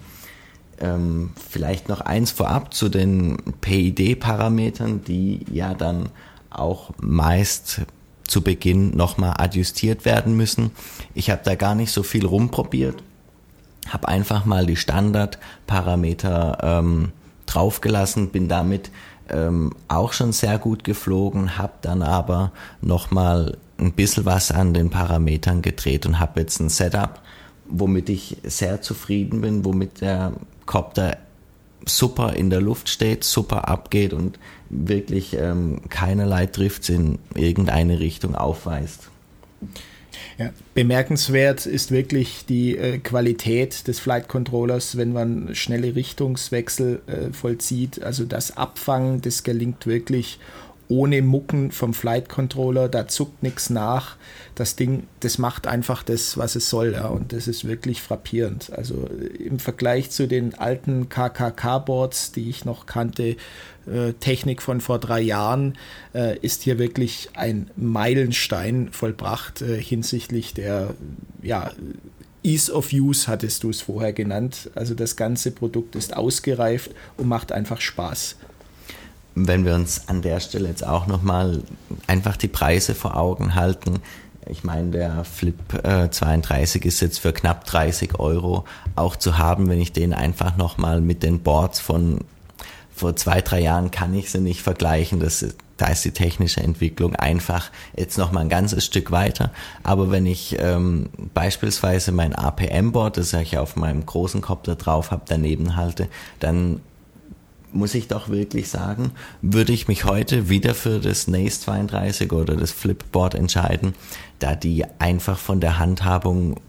Ähm, 0.81 1.31
vielleicht 1.49 1.89
noch 1.89 2.01
eins 2.03 2.31
vorab 2.31 2.75
zu 2.75 2.89
den 2.89 3.37
PID-Parametern, 3.61 5.03
die 5.05 5.45
ja 5.51 5.75
dann 5.75 6.11
auch 6.51 6.91
meist 6.99 7.83
zu 8.29 8.43
Beginn 8.43 8.97
nochmal 8.97 9.35
adjustiert 9.39 10.05
werden 10.05 10.37
müssen. 10.37 10.71
Ich 11.15 11.31
habe 11.31 11.41
da 11.45 11.57
gar 11.57 11.75
nicht 11.75 11.91
so 11.91 12.05
viel 12.05 12.25
rumprobiert, 12.25 13.03
habe 13.89 14.07
einfach 14.07 14.45
mal 14.45 14.67
die 14.67 14.77
Standardparameter 14.77 16.59
ähm, 16.63 17.13
draufgelassen, 17.47 18.29
bin 18.29 18.47
damit 18.47 18.91
ähm, 19.31 19.73
auch 19.89 20.13
schon 20.13 20.33
sehr 20.33 20.59
gut 20.59 20.85
geflogen, 20.85 21.59
habe 21.59 21.73
dann 21.81 22.03
aber 22.03 22.53
nochmal 22.81 23.57
ein 23.79 23.93
bisschen 23.93 24.25
was 24.25 24.51
an 24.51 24.75
den 24.75 24.91
Parametern 24.91 25.63
gedreht 25.63 26.07
und 26.07 26.21
habe 26.21 26.41
jetzt 26.41 26.61
ein 26.61 26.69
Setup, 26.69 27.21
womit 27.69 28.09
ich 28.09 28.37
sehr 28.45 28.83
zufrieden 28.83 29.41
bin, 29.41 29.65
womit 29.65 30.01
der 30.01 30.33
Copter 30.67 31.17
super 31.85 32.35
in 32.35 32.51
der 32.51 32.61
Luft 32.61 32.89
steht, 32.89 33.25
super 33.25 33.69
abgeht 33.69 34.13
und 34.13 34.39
wirklich 34.71 35.35
ähm, 35.35 35.81
keinerlei 35.89 36.47
Drifts 36.47 36.89
in 36.89 37.19
irgendeine 37.35 38.01
Richtung 38.01 38.35
aufweist. 38.35 39.11
Ja, 40.37 40.51
bemerkenswert 40.75 41.67
ist 41.67 41.91
wirklich 41.91 42.45
die 42.47 42.77
äh, 42.77 42.99
Qualität 42.99 43.89
des 43.89 43.99
Flight 43.99 44.29
Controllers, 44.29 44.97
wenn 44.97 45.13
man 45.13 45.55
schnelle 45.55 45.95
Richtungswechsel 45.95 47.03
äh, 47.07 47.33
vollzieht. 47.33 48.03
Also 48.03 48.25
das 48.25 48.57
Abfangen, 48.57 49.21
das 49.21 49.43
gelingt 49.43 49.87
wirklich 49.87 50.39
ohne 50.89 51.23
Mucken 51.23 51.71
vom 51.71 51.93
Flight 51.93 52.29
Controller, 52.29 52.89
da 52.89 53.07
zuckt 53.07 53.43
nichts 53.43 53.71
nach. 53.71 54.17
Das 54.55 54.75
Ding, 54.75 55.07
das 55.21 55.39
macht 55.39 55.67
einfach 55.67 56.03
das, 56.03 56.39
was 56.39 56.57
es 56.57 56.69
soll, 56.71 56.93
ja, 56.95 57.07
und 57.07 57.33
das 57.33 57.47
ist 57.47 57.67
wirklich 57.67 58.03
frappierend. 58.03 58.73
Also 58.73 59.07
im 59.39 59.59
Vergleich 59.59 60.11
zu 60.11 60.27
den 60.27 60.55
alten 60.55 61.09
KKK-Boards, 61.09 62.33
die 62.33 62.49
ich 62.49 62.65
noch 62.65 62.87
kannte, 62.87 63.37
äh, 63.87 64.15
Technik 64.19 64.63
von 64.63 64.81
vor 64.81 64.99
drei 64.99 65.21
Jahren, 65.21 65.77
äh, 66.15 66.39
ist 66.39 66.63
hier 66.63 66.79
wirklich 66.79 67.29
ein 67.35 67.71
Meilenstein 67.77 68.89
vollbracht 68.91 69.63
äh, 69.63 69.81
hinsichtlich 69.81 70.55
der, 70.55 70.95
ja, 71.43 71.73
Ease 72.45 72.73
of 72.73 72.93
Use 72.93 73.27
hattest 73.27 73.65
du 73.65 73.71
es 73.71 73.83
vorher 73.83 74.13
genannt. 74.13 74.71
Also 74.75 74.95
das 74.95 75.17
ganze 75.17 75.51
Produkt 75.51 75.97
ist 75.97 76.17
ausgereift 76.17 76.93
und 77.17 77.29
macht 77.29 77.53
einfach 77.53 77.81
Spaß 77.81 78.37
wenn 79.47 79.65
wir 79.65 79.75
uns 79.75 80.09
an 80.09 80.23
der 80.23 80.41
Stelle 80.41 80.69
jetzt 80.69 80.87
auch 80.87 81.07
nochmal 81.07 81.63
einfach 82.07 82.37
die 82.37 82.49
Preise 82.49 82.95
vor 82.95 83.17
Augen 83.17 83.55
halten, 83.55 84.01
ich 84.51 84.65
meine, 84.65 84.91
der 84.91 85.25
Flip 85.25 85.57
äh, 85.85 86.11
32 86.11 86.85
ist 86.85 87.01
jetzt 87.01 87.19
für 87.19 87.33
knapp 87.33 87.65
30 87.67 88.19
Euro 88.19 88.65
auch 88.97 89.17
zu 89.17 89.39
haben, 89.39 89.69
wenn 89.69 89.81
ich 89.81 89.93
den 89.93 90.15
einfach 90.15 90.57
nochmal 90.57 91.01
mit 91.01 91.23
den 91.23 91.41
Boards 91.41 91.81
von 91.81 92.21
vor 92.99 93.15
zwei, 93.15 93.41
drei 93.41 93.61
Jahren 93.61 93.91
kann 93.91 94.13
ich 94.13 94.31
sie 94.31 94.41
nicht 94.41 94.63
vergleichen. 94.63 95.21
Das, 95.21 95.45
da 95.77 95.87
ist 95.87 96.05
die 96.05 96.11
technische 96.11 96.61
Entwicklung 96.61 97.15
einfach 97.15 97.71
jetzt 97.97 98.19
nochmal 98.19 98.43
ein 98.43 98.49
ganzes 98.49 98.85
Stück 98.85 99.13
weiter. 99.13 99.53
Aber 99.85 100.11
wenn 100.11 100.27
ich 100.27 100.57
ähm, 100.59 101.09
beispielsweise 101.33 102.11
mein 102.11 102.35
APM-Board, 102.35 103.17
das 103.17 103.33
ich 103.35 103.57
auf 103.57 103.77
meinem 103.77 104.05
großen 104.05 104.41
Kopter 104.41 104.75
drauf 104.75 105.13
habe, 105.13 105.23
daneben 105.29 105.77
halte, 105.77 106.09
dann 106.41 106.81
muss 107.73 107.95
ich 107.95 108.09
doch 108.09 108.29
wirklich 108.29 108.69
sagen, 108.69 109.13
würde 109.43 109.73
ich 109.73 109.89
mich 109.89 110.05
heute 110.05 110.49
wieder 110.49 110.75
für 110.75 111.01
das 111.01 111.29
Nace 111.29 111.61
32 111.61 112.33
oder 112.33 112.57
das 112.57 112.73
Flipboard 112.73 113.35
entscheiden, 113.35 113.95
da 114.39 114.55
die 114.55 114.85
einfach 114.99 115.39
von 115.39 115.61
der 115.61 115.79
Handhabung, 115.79 116.61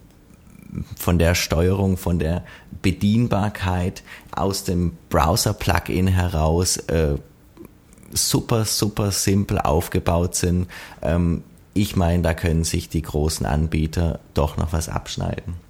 von 0.98 1.18
der 1.18 1.36
Steuerung, 1.36 1.98
von 1.98 2.20
der 2.20 2.44
Bedienbarkeit 2.82 4.04
aus 4.32 4.64
dem 4.64 4.94
Browser-Plugin 5.10 6.08
heraus 6.08 6.78
äh, 6.78 7.16
super, 8.12 8.66
super 8.66 9.12
simpel 9.12 9.60
aufgebaut 9.60 10.36
sind. 10.36 10.68
Ähm, 11.02 11.44
ich 11.74 11.96
meine, 11.96 12.24
da 12.24 12.34
können 12.34 12.64
sich 12.64 12.90
die 12.90 13.02
großen 13.02 13.46
Anbieter 13.46 14.20
doch 14.34 14.58
noch 14.58 14.74
was 14.74 14.90
abschneiden. 14.90 15.69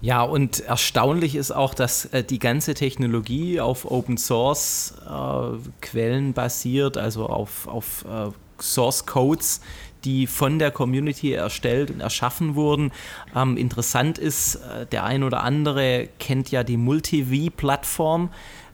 Ja, 0.00 0.22
und 0.22 0.60
erstaunlich 0.60 1.34
ist 1.34 1.50
auch, 1.50 1.74
dass 1.74 2.04
äh, 2.06 2.22
die 2.22 2.38
ganze 2.38 2.74
Technologie 2.74 3.60
auf 3.60 3.90
Open 3.90 4.16
Source 4.16 4.94
äh, 5.04 5.56
Quellen 5.80 6.34
basiert, 6.34 6.96
also 6.96 7.26
auf, 7.26 7.66
auf 7.66 8.04
äh, 8.04 8.30
Source 8.62 9.06
Codes, 9.06 9.60
die 10.04 10.28
von 10.28 10.60
der 10.60 10.70
Community 10.70 11.32
erstellt 11.32 11.90
und 11.90 12.00
erschaffen 12.00 12.54
wurden. 12.54 12.92
Ähm, 13.34 13.56
interessant 13.56 14.18
ist, 14.18 14.56
äh, 14.56 14.86
der 14.86 15.02
ein 15.02 15.24
oder 15.24 15.42
andere 15.42 16.08
kennt 16.20 16.52
ja 16.52 16.62
die 16.62 16.76
Multi-V-Plattform, 16.76 18.30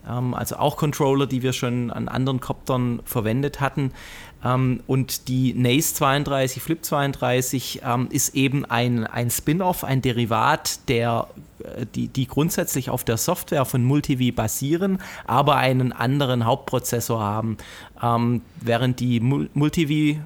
ähm, 0.06 0.34
also 0.34 0.56
auch 0.56 0.76
Controller, 0.76 1.26
die 1.26 1.42
wir 1.42 1.54
schon 1.54 1.90
an 1.90 2.08
anderen 2.08 2.40
Koptern 2.40 3.00
verwendet 3.06 3.62
hatten. 3.62 3.92
Ähm, 4.44 4.80
und 4.86 5.28
die 5.28 5.54
NACE 5.54 5.94
32, 5.94 6.62
Flip 6.62 6.84
32 6.84 7.80
ähm, 7.84 8.08
ist 8.10 8.34
eben 8.34 8.64
ein, 8.64 9.06
ein 9.06 9.30
Spin-off, 9.30 9.84
ein 9.84 10.02
Derivat, 10.02 10.88
der, 10.88 11.28
äh, 11.60 11.86
die, 11.94 12.08
die 12.08 12.26
grundsätzlich 12.26 12.90
auf 12.90 13.04
der 13.04 13.16
Software 13.16 13.64
von 13.64 13.82
Multivi 13.84 14.32
basieren, 14.32 14.98
aber 15.26 15.56
einen 15.56 15.92
anderen 15.92 16.44
Hauptprozessor 16.44 17.20
haben. 17.20 17.56
Ähm, 18.02 18.42
während 18.60 19.00
die 19.00 19.20
Multivi 19.20 20.20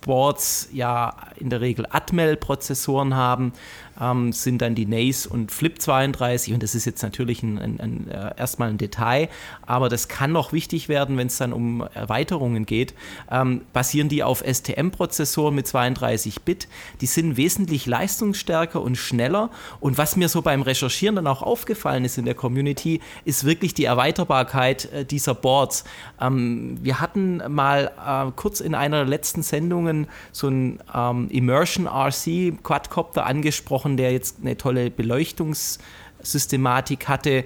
Boards 0.00 0.68
ja 0.72 1.14
in 1.36 1.50
der 1.50 1.60
Regel 1.60 1.86
Atmel-Prozessoren 1.90 3.14
haben, 3.14 3.52
ähm, 4.00 4.32
sind 4.32 4.62
dann 4.62 4.74
die 4.74 4.86
NACE 4.86 5.26
und 5.26 5.52
Flip 5.52 5.80
32 5.80 6.54
und 6.54 6.62
das 6.62 6.74
ist 6.74 6.84
jetzt 6.84 7.02
natürlich 7.02 7.42
ein, 7.42 7.58
ein, 7.58 7.80
ein, 7.80 8.08
äh, 8.08 8.32
erstmal 8.36 8.70
ein 8.70 8.78
Detail, 8.78 9.28
aber 9.66 9.88
das 9.88 10.08
kann 10.08 10.32
noch 10.32 10.52
wichtig 10.52 10.88
werden, 10.88 11.16
wenn 11.16 11.26
es 11.26 11.38
dann 11.38 11.52
um 11.52 11.86
Erweiterungen 11.94 12.66
geht. 12.66 12.94
Ähm, 13.30 13.62
basieren 13.72 14.08
die 14.08 14.22
auf 14.22 14.42
STM-Prozessoren 14.46 15.54
mit 15.54 15.66
32 15.66 16.42
Bit, 16.42 16.68
die 17.00 17.06
sind 17.06 17.36
wesentlich 17.36 17.86
leistungsstärker 17.86 18.80
und 18.80 18.96
schneller 18.96 19.50
und 19.80 19.98
was 19.98 20.16
mir 20.16 20.28
so 20.28 20.42
beim 20.42 20.62
Recherchieren 20.62 21.16
dann 21.16 21.26
auch 21.26 21.42
aufgefallen 21.42 22.04
ist 22.04 22.18
in 22.18 22.24
der 22.24 22.34
Community, 22.34 23.00
ist 23.24 23.44
wirklich 23.44 23.74
die 23.74 23.84
Erweiterbarkeit 23.84 24.90
äh, 24.92 25.04
dieser 25.04 25.34
Boards. 25.34 25.84
Ähm, 26.20 26.78
wir 26.80 27.00
hatten 27.00 27.42
mal 27.48 27.90
äh, 28.06 28.32
kurz 28.34 28.60
in 28.60 28.74
einer 28.74 29.04
letzten 29.04 29.42
Sendungen 29.90 30.06
so 30.32 30.48
ein 30.48 30.78
ähm, 30.94 31.28
Immersion 31.30 31.86
RC 31.86 32.62
Quadcopter 32.62 33.26
angesprochen, 33.26 33.70
gesprochen, 33.70 33.96
der 33.96 34.12
jetzt 34.12 34.36
eine 34.40 34.56
tolle 34.56 34.90
Beleuchtungssystematik 34.90 37.08
hatte. 37.08 37.30
Äh, 37.30 37.44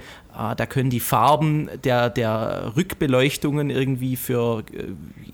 da 0.56 0.66
können 0.66 0.90
die 0.90 1.00
Farben 1.00 1.70
der, 1.82 2.10
der 2.10 2.72
Rückbeleuchtungen 2.76 3.70
irgendwie 3.70 4.16
für 4.16 4.62
äh, 4.72 4.92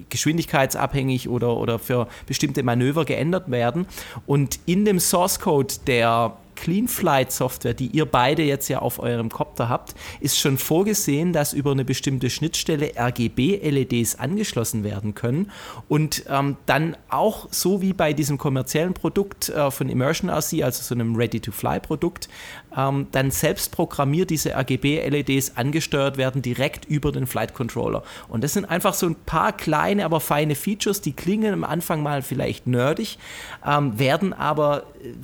geschwindigkeitsabhängig 0.09 1.29
oder, 1.29 1.57
oder 1.57 1.79
für 1.79 2.09
bestimmte 2.27 2.63
Manöver 2.63 3.05
geändert 3.05 3.51
werden. 3.51 3.87
Und 4.27 4.61
in 4.67 4.85
dem 4.85 5.01
Source 5.01 5.41
Code 5.41 5.75
der 5.87 6.37
CleanFlight 6.61 7.33
Software, 7.33 7.75
die 7.75 7.87
ihr 7.87 8.05
beide 8.05 8.43
jetzt 8.43 8.69
ja 8.69 8.81
auf 8.81 8.99
eurem 8.99 9.31
Copter 9.31 9.69
habt, 9.69 9.95
ist 10.21 10.39
schon 10.39 10.59
vorgesehen, 10.59 11.33
dass 11.33 11.53
über 11.53 11.73
eine 11.73 11.85
bestimmte 11.85 12.29
Schnittstelle 12.29 12.93
RGB-LEDs 12.97 14.17
angeschlossen 14.17 14.85
werden 14.85 15.15
können 15.15 15.51
und 15.89 16.25
ähm, 16.29 16.57
dann 16.67 16.97
auch 17.09 17.49
so 17.51 17.81
wie 17.81 17.95
bei 17.95 18.13
diesem 18.13 18.37
kommerziellen 18.37 18.93
Produkt 18.93 19.49
äh, 19.49 19.71
von 19.71 19.89
Immersion 19.89 20.29
RC, 20.29 20.63
also 20.63 20.83
so 20.83 20.95
einem 20.95 21.17
Ready-to-Fly-Produkt, 21.17 22.29
ähm, 22.77 23.07
dann 23.13 23.31
selbst 23.31 23.73
programmiert 23.73 24.31
diese 24.31 24.55
RGB-LEDs 24.55 25.57
angesteuert 25.57 26.19
werden 26.19 26.43
direkt 26.43 26.85
über 26.85 27.11
den 27.11 27.27
Flight 27.27 27.55
Controller. 27.55 28.03
Und 28.29 28.45
das 28.45 28.53
sind 28.53 28.67
einfach 28.67 28.95
so 28.95 29.07
ein 29.07 29.15
paar 29.15 29.53
kleine, 29.53 30.05
aber 30.05 30.21
feine 30.21 30.55
Features, 30.55 31.01
die 31.01 31.13
klingen 31.13 31.55
am 31.55 31.65
Anfang 31.65 32.03
mal 32.03 32.23
vielleicht 32.23 32.67
nerdig, 32.67 33.19
ähm, 33.67 33.99
werden 33.99 34.33
aber 34.33 34.85
äh, 35.03 35.15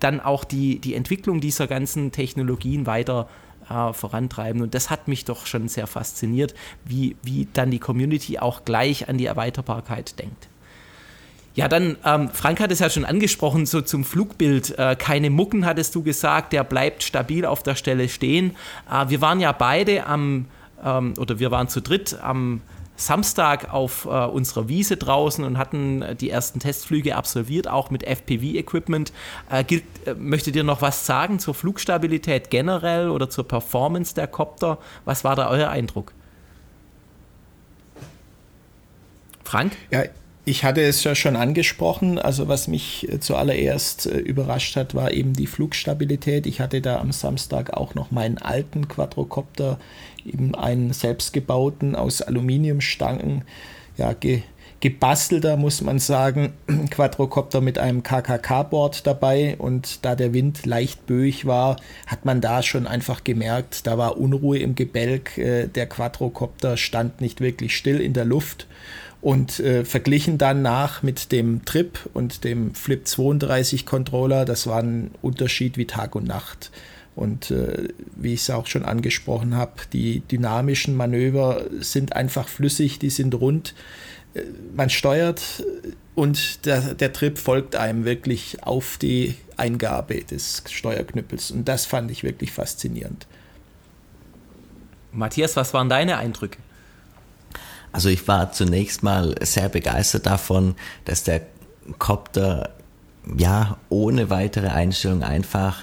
dann 0.00 0.20
auch 0.20 0.44
die, 0.44 0.78
die 0.78 0.94
Entwicklung 0.94 1.40
dieser 1.40 1.66
ganzen 1.66 2.12
Technologien 2.12 2.86
weiter 2.86 3.28
äh, 3.68 3.92
vorantreiben. 3.92 4.62
Und 4.62 4.74
das 4.74 4.90
hat 4.90 5.08
mich 5.08 5.24
doch 5.24 5.46
schon 5.46 5.68
sehr 5.68 5.86
fasziniert, 5.86 6.54
wie, 6.84 7.16
wie 7.22 7.48
dann 7.52 7.70
die 7.70 7.78
Community 7.78 8.38
auch 8.38 8.64
gleich 8.64 9.08
an 9.08 9.18
die 9.18 9.26
Erweiterbarkeit 9.26 10.18
denkt. 10.18 10.48
Ja, 11.54 11.66
dann, 11.66 11.96
ähm, 12.04 12.30
Frank 12.30 12.60
hat 12.60 12.70
es 12.70 12.78
ja 12.78 12.88
schon 12.88 13.04
angesprochen, 13.04 13.66
so 13.66 13.80
zum 13.80 14.04
Flugbild. 14.04 14.78
Äh, 14.78 14.94
keine 14.96 15.28
Mucken, 15.28 15.66
hattest 15.66 15.92
du 15.94 16.04
gesagt, 16.04 16.52
der 16.52 16.62
bleibt 16.62 17.02
stabil 17.02 17.44
auf 17.44 17.64
der 17.64 17.74
Stelle 17.74 18.08
stehen. 18.08 18.54
Äh, 18.88 19.08
wir 19.08 19.20
waren 19.20 19.40
ja 19.40 19.50
beide 19.50 20.06
am, 20.06 20.46
ähm, 20.84 21.14
oder 21.18 21.40
wir 21.40 21.50
waren 21.50 21.68
zu 21.68 21.80
dritt 21.80 22.16
am 22.22 22.60
Samstag 22.98 23.72
auf 23.72 24.06
äh, 24.06 24.08
unserer 24.08 24.68
Wiese 24.68 24.96
draußen 24.96 25.44
und 25.44 25.56
hatten 25.56 26.02
äh, 26.02 26.16
die 26.16 26.30
ersten 26.30 26.58
Testflüge 26.58 27.14
absolviert, 27.14 27.68
auch 27.68 27.90
mit 27.90 28.02
FPV-Equipment. 28.02 29.12
Äh, 29.50 29.62
äh, 30.04 30.14
möchtet 30.14 30.56
ihr 30.56 30.64
noch 30.64 30.82
was 30.82 31.06
sagen 31.06 31.38
zur 31.38 31.54
Flugstabilität 31.54 32.50
generell 32.50 33.08
oder 33.08 33.30
zur 33.30 33.46
Performance 33.46 34.14
der 34.14 34.26
Copter? 34.26 34.78
Was 35.04 35.22
war 35.22 35.36
da 35.36 35.48
euer 35.48 35.68
Eindruck? 35.68 36.12
Frank? 39.44 39.76
Ja, 39.90 40.02
ich 40.48 40.64
hatte 40.64 40.80
es 40.80 41.04
ja 41.04 41.14
schon 41.14 41.36
angesprochen. 41.36 42.18
Also 42.18 42.48
was 42.48 42.68
mich 42.68 43.06
äh, 43.08 43.20
zuallererst 43.20 44.06
äh, 44.06 44.18
überrascht 44.18 44.76
hat, 44.76 44.94
war 44.94 45.12
eben 45.12 45.34
die 45.34 45.46
Flugstabilität. 45.46 46.46
Ich 46.46 46.60
hatte 46.60 46.80
da 46.80 47.00
am 47.00 47.12
Samstag 47.12 47.74
auch 47.74 47.94
noch 47.94 48.10
meinen 48.10 48.38
alten 48.38 48.88
Quadrocopter 48.88 49.78
eben 50.24 50.54
einen 50.54 50.92
selbstgebauten 50.92 51.94
aus 51.94 52.22
Aluminiumstangen, 52.22 53.42
ja, 53.96 54.12
ge, 54.14 54.42
gebastelter, 54.80 55.56
muss 55.56 55.82
man 55.82 55.98
sagen, 55.98 56.54
Quadrocopter 56.90 57.60
mit 57.60 57.78
einem 57.78 58.02
KKK-Board 58.02 59.06
dabei 59.06 59.56
und 59.58 60.04
da 60.04 60.14
der 60.14 60.32
Wind 60.32 60.64
leicht 60.64 61.06
böig 61.06 61.46
war, 61.46 61.76
hat 62.06 62.24
man 62.24 62.40
da 62.40 62.62
schon 62.62 62.86
einfach 62.86 63.24
gemerkt, 63.24 63.86
da 63.86 63.98
war 63.98 64.16
Unruhe 64.16 64.58
im 64.58 64.76
Gebälk, 64.76 65.36
äh, 65.36 65.66
der 65.66 65.86
Quadrocopter 65.86 66.76
stand 66.76 67.20
nicht 67.20 67.40
wirklich 67.40 67.76
still 67.76 68.00
in 68.00 68.14
der 68.14 68.24
Luft 68.24 68.66
und 69.20 69.58
äh, 69.60 69.84
verglichen 69.84 70.38
dann 70.38 70.62
nach 70.62 71.02
mit 71.02 71.32
dem 71.32 71.64
Trip 71.64 71.98
und 72.14 72.44
dem 72.44 72.74
Flip 72.74 73.06
32 73.06 73.84
Controller, 73.84 74.44
das 74.44 74.66
war 74.66 74.80
ein 74.80 75.10
Unterschied 75.22 75.76
wie 75.76 75.86
Tag 75.86 76.14
und 76.14 76.26
Nacht. 76.26 76.70
Und 77.16 77.50
äh, 77.50 77.88
wie 78.14 78.34
ich 78.34 78.42
es 78.42 78.50
auch 78.50 78.68
schon 78.68 78.84
angesprochen 78.84 79.56
habe, 79.56 79.72
die 79.92 80.20
dynamischen 80.20 80.94
Manöver 80.96 81.64
sind 81.80 82.14
einfach 82.14 82.46
flüssig, 82.46 83.00
die 83.00 83.10
sind 83.10 83.34
rund. 83.34 83.74
Äh, 84.34 84.42
man 84.76 84.88
steuert 84.88 85.64
und 86.14 86.64
der, 86.64 86.94
der 86.94 87.12
Trip 87.12 87.36
folgt 87.38 87.74
einem 87.74 88.04
wirklich 88.04 88.62
auf 88.62 88.98
die 88.98 89.34
Eingabe 89.56 90.22
des 90.22 90.62
Steuerknüppels. 90.70 91.50
Und 91.50 91.66
das 91.66 91.86
fand 91.86 92.12
ich 92.12 92.22
wirklich 92.22 92.52
faszinierend. 92.52 93.26
Matthias, 95.10 95.56
was 95.56 95.74
waren 95.74 95.88
deine 95.88 96.18
Eindrücke? 96.18 96.58
Also 97.98 98.10
ich 98.10 98.28
war 98.28 98.52
zunächst 98.52 99.02
mal 99.02 99.34
sehr 99.40 99.68
begeistert 99.68 100.26
davon, 100.26 100.76
dass 101.04 101.24
der 101.24 101.40
Copter 101.98 102.70
ja 103.36 103.76
ohne 103.88 104.30
weitere 104.30 104.68
Einstellung 104.68 105.24
einfach 105.24 105.82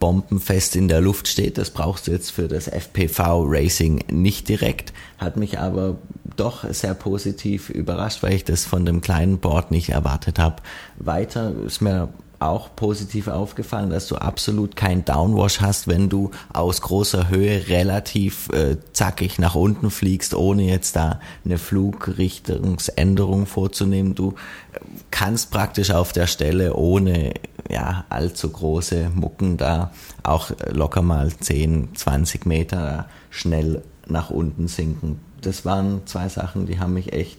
bombenfest 0.00 0.74
in 0.74 0.88
der 0.88 1.00
Luft 1.00 1.28
steht. 1.28 1.58
Das 1.58 1.70
brauchst 1.70 2.08
du 2.08 2.10
jetzt 2.10 2.32
für 2.32 2.48
das 2.48 2.66
FPV 2.66 3.44
Racing 3.46 4.02
nicht 4.10 4.48
direkt, 4.48 4.92
hat 5.18 5.36
mich 5.36 5.60
aber 5.60 5.98
doch 6.34 6.64
sehr 6.68 6.94
positiv 6.94 7.70
überrascht, 7.70 8.24
weil 8.24 8.32
ich 8.32 8.42
das 8.42 8.64
von 8.64 8.84
dem 8.84 9.00
kleinen 9.00 9.38
Board 9.38 9.70
nicht 9.70 9.90
erwartet 9.90 10.40
habe. 10.40 10.56
Weiter 10.98 11.52
ist 11.64 11.80
mir 11.80 12.08
auch 12.46 12.74
positiv 12.76 13.28
aufgefallen, 13.28 13.90
dass 13.90 14.08
du 14.08 14.16
absolut 14.16 14.76
kein 14.76 15.04
Downwash 15.04 15.60
hast, 15.60 15.88
wenn 15.88 16.08
du 16.08 16.30
aus 16.52 16.82
großer 16.82 17.28
Höhe 17.28 17.68
relativ 17.68 18.48
äh, 18.50 18.76
zackig 18.92 19.38
nach 19.38 19.54
unten 19.54 19.90
fliegst, 19.90 20.34
ohne 20.34 20.64
jetzt 20.64 20.96
da 20.96 21.20
eine 21.44 21.58
Flugrichtungsänderung 21.58 23.46
vorzunehmen. 23.46 24.14
Du 24.14 24.34
äh, 24.72 24.80
kannst 25.10 25.50
praktisch 25.50 25.90
auf 25.90 26.12
der 26.12 26.26
Stelle 26.26 26.74
ohne 26.74 27.34
ja, 27.70 28.04
allzu 28.08 28.50
große 28.50 29.10
Mucken 29.14 29.56
da 29.56 29.92
auch 30.22 30.50
locker 30.70 31.02
mal 31.02 31.32
10, 31.32 31.94
20 31.94 32.46
Meter 32.46 33.08
schnell 33.30 33.82
nach 34.06 34.30
unten 34.30 34.68
sinken. 34.68 35.20
Das 35.40 35.64
waren 35.64 36.06
zwei 36.06 36.28
Sachen, 36.28 36.66
die 36.66 36.78
haben 36.78 36.94
mich 36.94 37.12
echt 37.12 37.38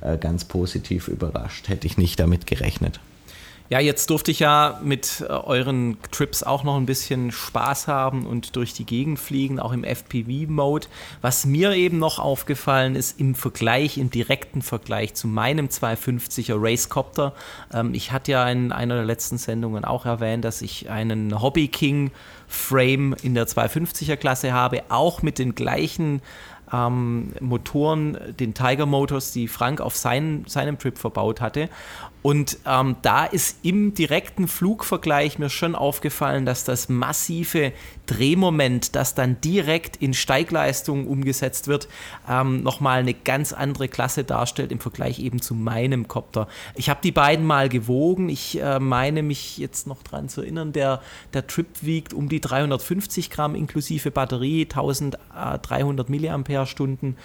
äh, 0.00 0.18
ganz 0.18 0.44
positiv 0.44 1.08
überrascht. 1.08 1.68
Hätte 1.68 1.86
ich 1.86 1.98
nicht 1.98 2.18
damit 2.18 2.46
gerechnet. 2.46 3.00
Ja, 3.70 3.80
jetzt 3.80 4.10
durfte 4.10 4.30
ich 4.30 4.40
ja 4.40 4.78
mit 4.84 5.24
äh, 5.26 5.32
euren 5.32 5.96
Trips 6.10 6.42
auch 6.42 6.64
noch 6.64 6.76
ein 6.76 6.84
bisschen 6.84 7.32
Spaß 7.32 7.88
haben 7.88 8.26
und 8.26 8.56
durch 8.56 8.74
die 8.74 8.84
Gegend 8.84 9.18
fliegen, 9.18 9.58
auch 9.58 9.72
im 9.72 9.84
FPV-Mode. 9.84 10.86
Was 11.22 11.46
mir 11.46 11.72
eben 11.72 11.98
noch 11.98 12.18
aufgefallen 12.18 12.94
ist 12.94 13.18
im 13.18 13.34
Vergleich, 13.34 13.96
im 13.96 14.10
direkten 14.10 14.60
Vergleich 14.60 15.14
zu 15.14 15.28
meinem 15.28 15.68
250er 15.68 16.56
Racecopter. 16.58 17.32
Ähm, 17.72 17.94
ich 17.94 18.12
hatte 18.12 18.32
ja 18.32 18.46
in 18.50 18.70
einer 18.70 18.96
der 18.96 19.06
letzten 19.06 19.38
Sendungen 19.38 19.86
auch 19.86 20.04
erwähnt, 20.04 20.44
dass 20.44 20.60
ich 20.60 20.90
einen 20.90 21.40
Hobby 21.40 21.68
King 21.68 22.10
Frame 22.46 23.16
in 23.22 23.34
der 23.34 23.46
250er 23.46 24.16
Klasse 24.16 24.52
habe, 24.52 24.82
auch 24.90 25.22
mit 25.22 25.38
den 25.38 25.54
gleichen 25.54 26.20
ähm, 26.72 27.32
Motoren, 27.40 28.18
den 28.38 28.54
Tiger 28.54 28.86
Motors, 28.86 29.32
die 29.32 29.48
Frank 29.48 29.80
auf 29.80 29.96
sein, 29.96 30.44
seinem 30.46 30.78
Trip 30.78 30.98
verbaut 30.98 31.40
hatte. 31.40 31.68
Und 32.24 32.56
ähm, 32.64 32.96
da 33.02 33.26
ist 33.26 33.58
im 33.66 33.92
direkten 33.92 34.48
Flugvergleich 34.48 35.38
mir 35.38 35.50
schon 35.50 35.74
aufgefallen, 35.74 36.46
dass 36.46 36.64
das 36.64 36.88
massive 36.88 37.74
Drehmoment, 38.06 38.96
das 38.96 39.14
dann 39.14 39.42
direkt 39.42 39.98
in 39.98 40.14
Steigleistung 40.14 41.06
umgesetzt 41.06 41.68
wird, 41.68 41.86
ähm, 42.26 42.62
nochmal 42.62 43.00
eine 43.00 43.12
ganz 43.12 43.52
andere 43.52 43.88
Klasse 43.88 44.24
darstellt 44.24 44.72
im 44.72 44.80
Vergleich 44.80 45.18
eben 45.18 45.42
zu 45.42 45.54
meinem 45.54 46.08
Copter. 46.08 46.48
Ich 46.76 46.88
habe 46.88 47.00
die 47.04 47.12
beiden 47.12 47.44
mal 47.44 47.68
gewogen. 47.68 48.30
Ich 48.30 48.58
äh, 48.58 48.80
meine 48.80 49.22
mich 49.22 49.58
jetzt 49.58 49.86
noch 49.86 50.02
daran 50.02 50.30
zu 50.30 50.40
erinnern, 50.40 50.72
der, 50.72 51.02
der 51.34 51.46
Trip 51.46 51.66
wiegt 51.82 52.14
um 52.14 52.30
die 52.30 52.40
350 52.40 53.28
Gramm 53.28 53.54
inklusive 53.54 54.10
Batterie, 54.10 54.62
1300 54.62 56.08
Milliampere-Stunden. 56.08 57.18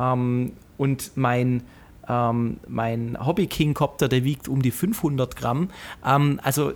Ähm, 0.00 0.52
und 0.78 1.10
mein 1.14 1.62
ähm, 2.08 2.58
mein 2.68 3.16
Hobby 3.24 3.46
King 3.46 3.74
Copter, 3.74 4.08
der 4.08 4.24
wiegt 4.24 4.48
um 4.48 4.62
die 4.62 4.70
500 4.70 5.36
Gramm. 5.36 5.70
Ähm, 6.04 6.40
also 6.42 6.72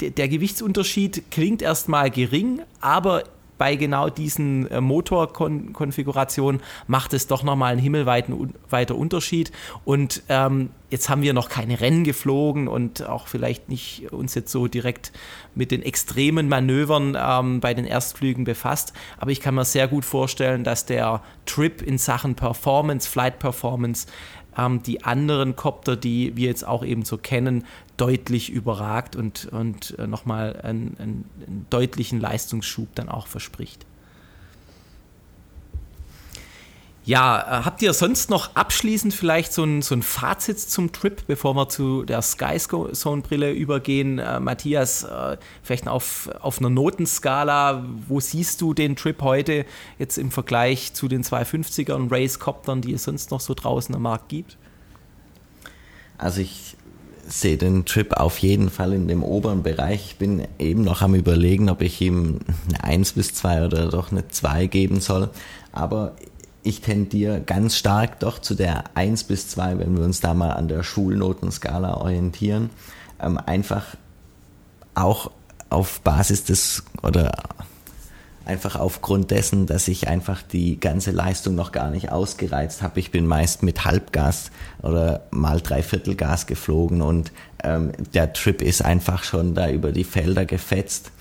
der 0.00 0.28
Gewichtsunterschied 0.28 1.30
klingt 1.30 1.62
erstmal 1.62 2.10
gering, 2.10 2.60
aber 2.80 3.24
bei 3.58 3.76
genau 3.76 4.08
diesen 4.08 4.70
äh, 4.70 4.80
Motorkonfigurationen 4.80 6.60
macht 6.86 7.14
es 7.14 7.26
doch 7.26 7.42
nochmal 7.42 7.72
einen 7.72 7.80
himmelweiten 7.80 8.52
weiter 8.68 8.96
Unterschied. 8.96 9.50
Und 9.84 10.22
ähm, 10.28 10.70
jetzt 10.90 11.08
haben 11.08 11.22
wir 11.22 11.32
noch 11.32 11.48
keine 11.48 11.80
Rennen 11.80 12.04
geflogen 12.04 12.68
und 12.68 13.06
auch 13.06 13.28
vielleicht 13.28 13.68
nicht 13.68 14.12
uns 14.12 14.34
jetzt 14.34 14.52
so 14.52 14.68
direkt 14.68 15.12
mit 15.54 15.70
den 15.70 15.82
extremen 15.82 16.48
Manövern 16.48 17.16
ähm, 17.18 17.60
bei 17.60 17.74
den 17.74 17.86
Erstflügen 17.86 18.44
befasst. 18.44 18.92
Aber 19.18 19.30
ich 19.30 19.40
kann 19.40 19.54
mir 19.54 19.64
sehr 19.64 19.88
gut 19.88 20.04
vorstellen, 20.04 20.64
dass 20.64 20.86
der 20.86 21.22
Trip 21.46 21.80
in 21.82 21.98
Sachen 21.98 22.34
Performance, 22.34 23.08
Flight 23.08 23.38
Performance, 23.38 24.06
ähm, 24.56 24.82
die 24.82 25.04
anderen 25.04 25.56
Copter, 25.56 25.96
die 25.96 26.36
wir 26.36 26.48
jetzt 26.48 26.66
auch 26.66 26.84
eben 26.84 27.04
so 27.04 27.18
kennen, 27.18 27.64
deutlich 27.96 28.50
überragt 28.50 29.16
und, 29.16 29.46
und 29.46 29.98
äh, 29.98 30.06
nochmal 30.06 30.60
einen, 30.62 30.96
einen, 30.98 31.24
einen 31.46 31.66
deutlichen 31.70 32.20
Leistungsschub 32.20 32.94
dann 32.94 33.08
auch 33.08 33.26
verspricht. 33.26 33.86
Ja, 37.06 37.60
äh, 37.60 37.64
habt 37.64 37.82
ihr 37.82 37.92
sonst 37.94 38.30
noch 38.30 38.56
abschließend 38.56 39.14
vielleicht 39.14 39.52
so 39.52 39.62
ein, 39.62 39.80
so 39.80 39.94
ein 39.94 40.02
Fazit 40.02 40.58
zum 40.58 40.90
Trip, 40.90 41.22
bevor 41.28 41.54
wir 41.54 41.68
zu 41.68 42.02
der 42.02 42.20
Sky 42.20 42.58
Zone 42.58 43.22
Brille 43.22 43.52
übergehen? 43.52 44.18
Äh, 44.18 44.40
Matthias, 44.40 45.04
äh, 45.04 45.36
vielleicht 45.62 45.86
auf, 45.86 46.28
auf 46.40 46.58
einer 46.58 46.68
Notenskala, 46.68 47.86
wo 48.08 48.18
siehst 48.18 48.60
du 48.60 48.74
den 48.74 48.96
Trip 48.96 49.22
heute 49.22 49.66
jetzt 50.00 50.18
im 50.18 50.32
Vergleich 50.32 50.94
zu 50.94 51.06
den 51.06 51.22
250ern 51.22 52.10
Race-Coptern, 52.10 52.80
die 52.80 52.94
es 52.94 53.04
sonst 53.04 53.30
noch 53.30 53.40
so 53.40 53.54
draußen 53.54 53.94
am 53.94 54.02
Markt 54.02 54.28
gibt? 54.28 54.56
Also 56.18 56.40
ich 56.40 56.76
sehe 57.28 57.56
den 57.56 57.84
Trip 57.84 58.14
auf 58.14 58.38
jeden 58.38 58.68
Fall 58.68 58.92
in 58.92 59.06
dem 59.06 59.22
oberen 59.22 59.62
Bereich. 59.62 60.06
Ich 60.06 60.16
bin 60.16 60.48
eben 60.58 60.82
noch 60.82 61.02
am 61.02 61.14
überlegen, 61.14 61.70
ob 61.70 61.82
ich 61.82 62.00
ihm 62.00 62.40
eine 62.68 62.82
1 62.82 63.12
bis 63.12 63.32
2 63.32 63.64
oder 63.64 63.90
doch 63.90 64.10
eine 64.10 64.26
2 64.26 64.66
geben 64.66 65.00
soll. 65.00 65.30
Aber 65.70 66.16
ich 66.66 66.80
tendiere 66.80 67.40
ganz 67.40 67.76
stark 67.76 68.18
doch 68.20 68.40
zu 68.40 68.54
der 68.54 68.84
1 68.94 69.24
bis 69.24 69.48
2, 69.48 69.78
wenn 69.78 69.96
wir 69.96 70.04
uns 70.04 70.20
da 70.20 70.34
mal 70.34 70.50
an 70.50 70.66
der 70.66 70.82
Schulnotenskala 70.82 71.94
orientieren. 71.94 72.70
Ähm, 73.20 73.38
einfach 73.38 73.96
auch 74.94 75.30
auf 75.70 76.00
Basis 76.00 76.44
des 76.44 76.82
oder 77.02 77.32
einfach 78.44 78.76
aufgrund 78.76 79.30
dessen, 79.30 79.66
dass 79.66 79.86
ich 79.86 80.08
einfach 80.08 80.42
die 80.42 80.78
ganze 80.80 81.12
Leistung 81.12 81.54
noch 81.54 81.70
gar 81.70 81.90
nicht 81.90 82.10
ausgereizt 82.10 82.82
habe. 82.82 82.98
Ich 82.98 83.10
bin 83.12 83.26
meist 83.26 83.62
mit 83.62 83.84
Halbgas 83.84 84.50
oder 84.82 85.22
mal 85.30 85.60
Dreiviertelgas 85.60 86.46
geflogen 86.46 87.00
und 87.00 87.32
ähm, 87.62 87.92
der 88.12 88.32
Trip 88.32 88.60
ist 88.60 88.84
einfach 88.84 89.22
schon 89.22 89.54
da 89.54 89.70
über 89.70 89.92
die 89.92 90.04
Felder 90.04 90.44
gefetzt. 90.44 91.12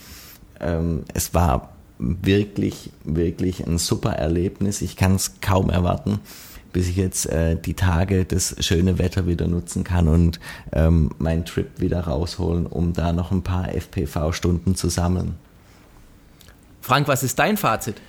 Ähm, 0.60 1.04
es 1.14 1.34
war 1.34 1.75
wirklich, 1.98 2.92
wirklich 3.04 3.66
ein 3.66 3.78
super 3.78 4.12
Erlebnis. 4.14 4.82
Ich 4.82 4.96
kann 4.96 5.16
es 5.16 5.40
kaum 5.42 5.70
erwarten, 5.70 6.20
bis 6.74 6.88
ich 6.88 6.96
jetzt 6.96 7.28
äh, 7.28 7.56
die 7.56 7.74
Tage 7.74 8.26
das 8.26 8.56
schöne 8.60 9.00
Wetter 9.00 9.28
wieder 9.28 9.48
nutzen 9.48 9.84
kann 9.84 10.08
und 10.08 10.40
ähm, 10.74 11.12
meinen 11.18 11.46
Trip 11.46 11.80
wieder 11.80 12.02
rausholen, 12.02 12.66
um 12.66 12.94
da 12.94 13.14
noch 13.14 13.32
ein 13.32 13.44
paar 13.44 13.74
FPV-Stunden 13.74 14.76
zu 14.76 14.90
sammeln. 14.90 15.36
Frank, 16.82 17.08
was 17.08 17.24
ist 17.24 17.40
dein 17.40 17.58
Fazit? 17.58 18.02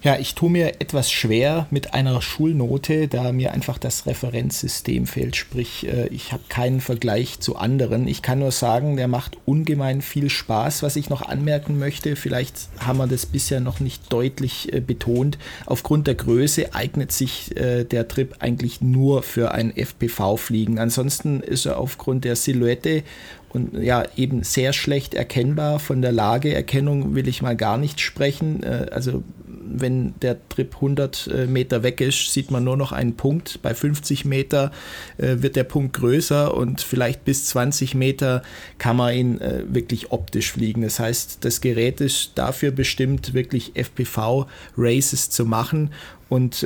Ja, 0.00 0.16
ich 0.16 0.36
tue 0.36 0.48
mir 0.48 0.80
etwas 0.80 1.10
schwer 1.10 1.66
mit 1.70 1.92
einer 1.92 2.22
Schulnote, 2.22 3.08
da 3.08 3.32
mir 3.32 3.52
einfach 3.52 3.78
das 3.78 4.06
Referenzsystem 4.06 5.06
fehlt. 5.06 5.34
Sprich, 5.34 5.88
äh, 5.88 6.06
ich 6.08 6.32
habe 6.32 6.44
keinen 6.48 6.80
Vergleich 6.80 7.40
zu 7.40 7.56
anderen. 7.56 8.06
Ich 8.06 8.22
kann 8.22 8.38
nur 8.38 8.52
sagen, 8.52 8.96
der 8.96 9.08
macht 9.08 9.36
ungemein 9.44 10.00
viel 10.00 10.30
Spaß. 10.30 10.84
Was 10.84 10.94
ich 10.94 11.10
noch 11.10 11.22
anmerken 11.22 11.80
möchte, 11.80 12.14
vielleicht 12.14 12.68
haben 12.78 12.98
wir 12.98 13.08
das 13.08 13.26
bisher 13.26 13.58
noch 13.58 13.80
nicht 13.80 14.12
deutlich 14.12 14.72
äh, 14.72 14.80
betont. 14.80 15.36
Aufgrund 15.66 16.06
der 16.06 16.14
Größe 16.14 16.74
eignet 16.74 17.10
sich 17.10 17.56
äh, 17.56 17.82
der 17.82 18.06
Trip 18.06 18.36
eigentlich 18.38 18.80
nur 18.80 19.24
für 19.24 19.50
ein 19.50 19.76
FPV-Fliegen. 19.76 20.78
Ansonsten 20.78 21.40
ist 21.40 21.66
er 21.66 21.76
aufgrund 21.76 22.24
der 22.24 22.36
Silhouette 22.36 23.02
und 23.48 23.74
ja 23.82 24.04
eben 24.16 24.44
sehr 24.44 24.72
schlecht 24.72 25.14
erkennbar. 25.14 25.80
Von 25.80 26.02
der 26.02 26.12
Lageerkennung 26.12 27.16
will 27.16 27.26
ich 27.26 27.42
mal 27.42 27.56
gar 27.56 27.78
nicht 27.78 27.98
sprechen. 28.00 28.62
Also 28.62 29.22
wenn 29.70 30.14
der 30.20 30.36
Trip 30.48 30.74
100 30.74 31.26
äh, 31.26 31.46
Meter 31.46 31.82
weg 31.82 32.00
ist, 32.00 32.32
sieht 32.32 32.50
man 32.50 32.64
nur 32.64 32.76
noch 32.76 32.92
einen 32.92 33.16
Punkt. 33.16 33.60
Bei 33.62 33.74
50 33.74 34.24
Meter 34.24 34.72
äh, 35.18 35.36
wird 35.38 35.56
der 35.56 35.64
Punkt 35.64 35.94
größer 35.94 36.54
und 36.54 36.80
vielleicht 36.80 37.24
bis 37.24 37.46
20 37.46 37.94
Meter 37.94 38.42
kann 38.78 38.96
man 38.96 39.14
ihn 39.14 39.40
äh, 39.40 39.64
wirklich 39.68 40.12
optisch 40.12 40.52
fliegen. 40.52 40.82
Das 40.82 40.98
heißt, 40.98 41.44
das 41.44 41.60
Gerät 41.60 42.00
ist 42.00 42.32
dafür 42.36 42.70
bestimmt, 42.70 43.34
wirklich 43.34 43.72
FPV-Races 43.74 45.30
zu 45.30 45.44
machen 45.44 45.90
und 46.28 46.64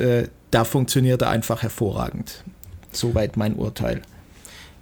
da 0.51 0.65
funktioniert 0.65 1.21
er 1.21 1.29
einfach 1.29 1.61
hervorragend. 1.61 2.43
Soweit 2.91 3.37
mein 3.37 3.55
Urteil. 3.55 4.01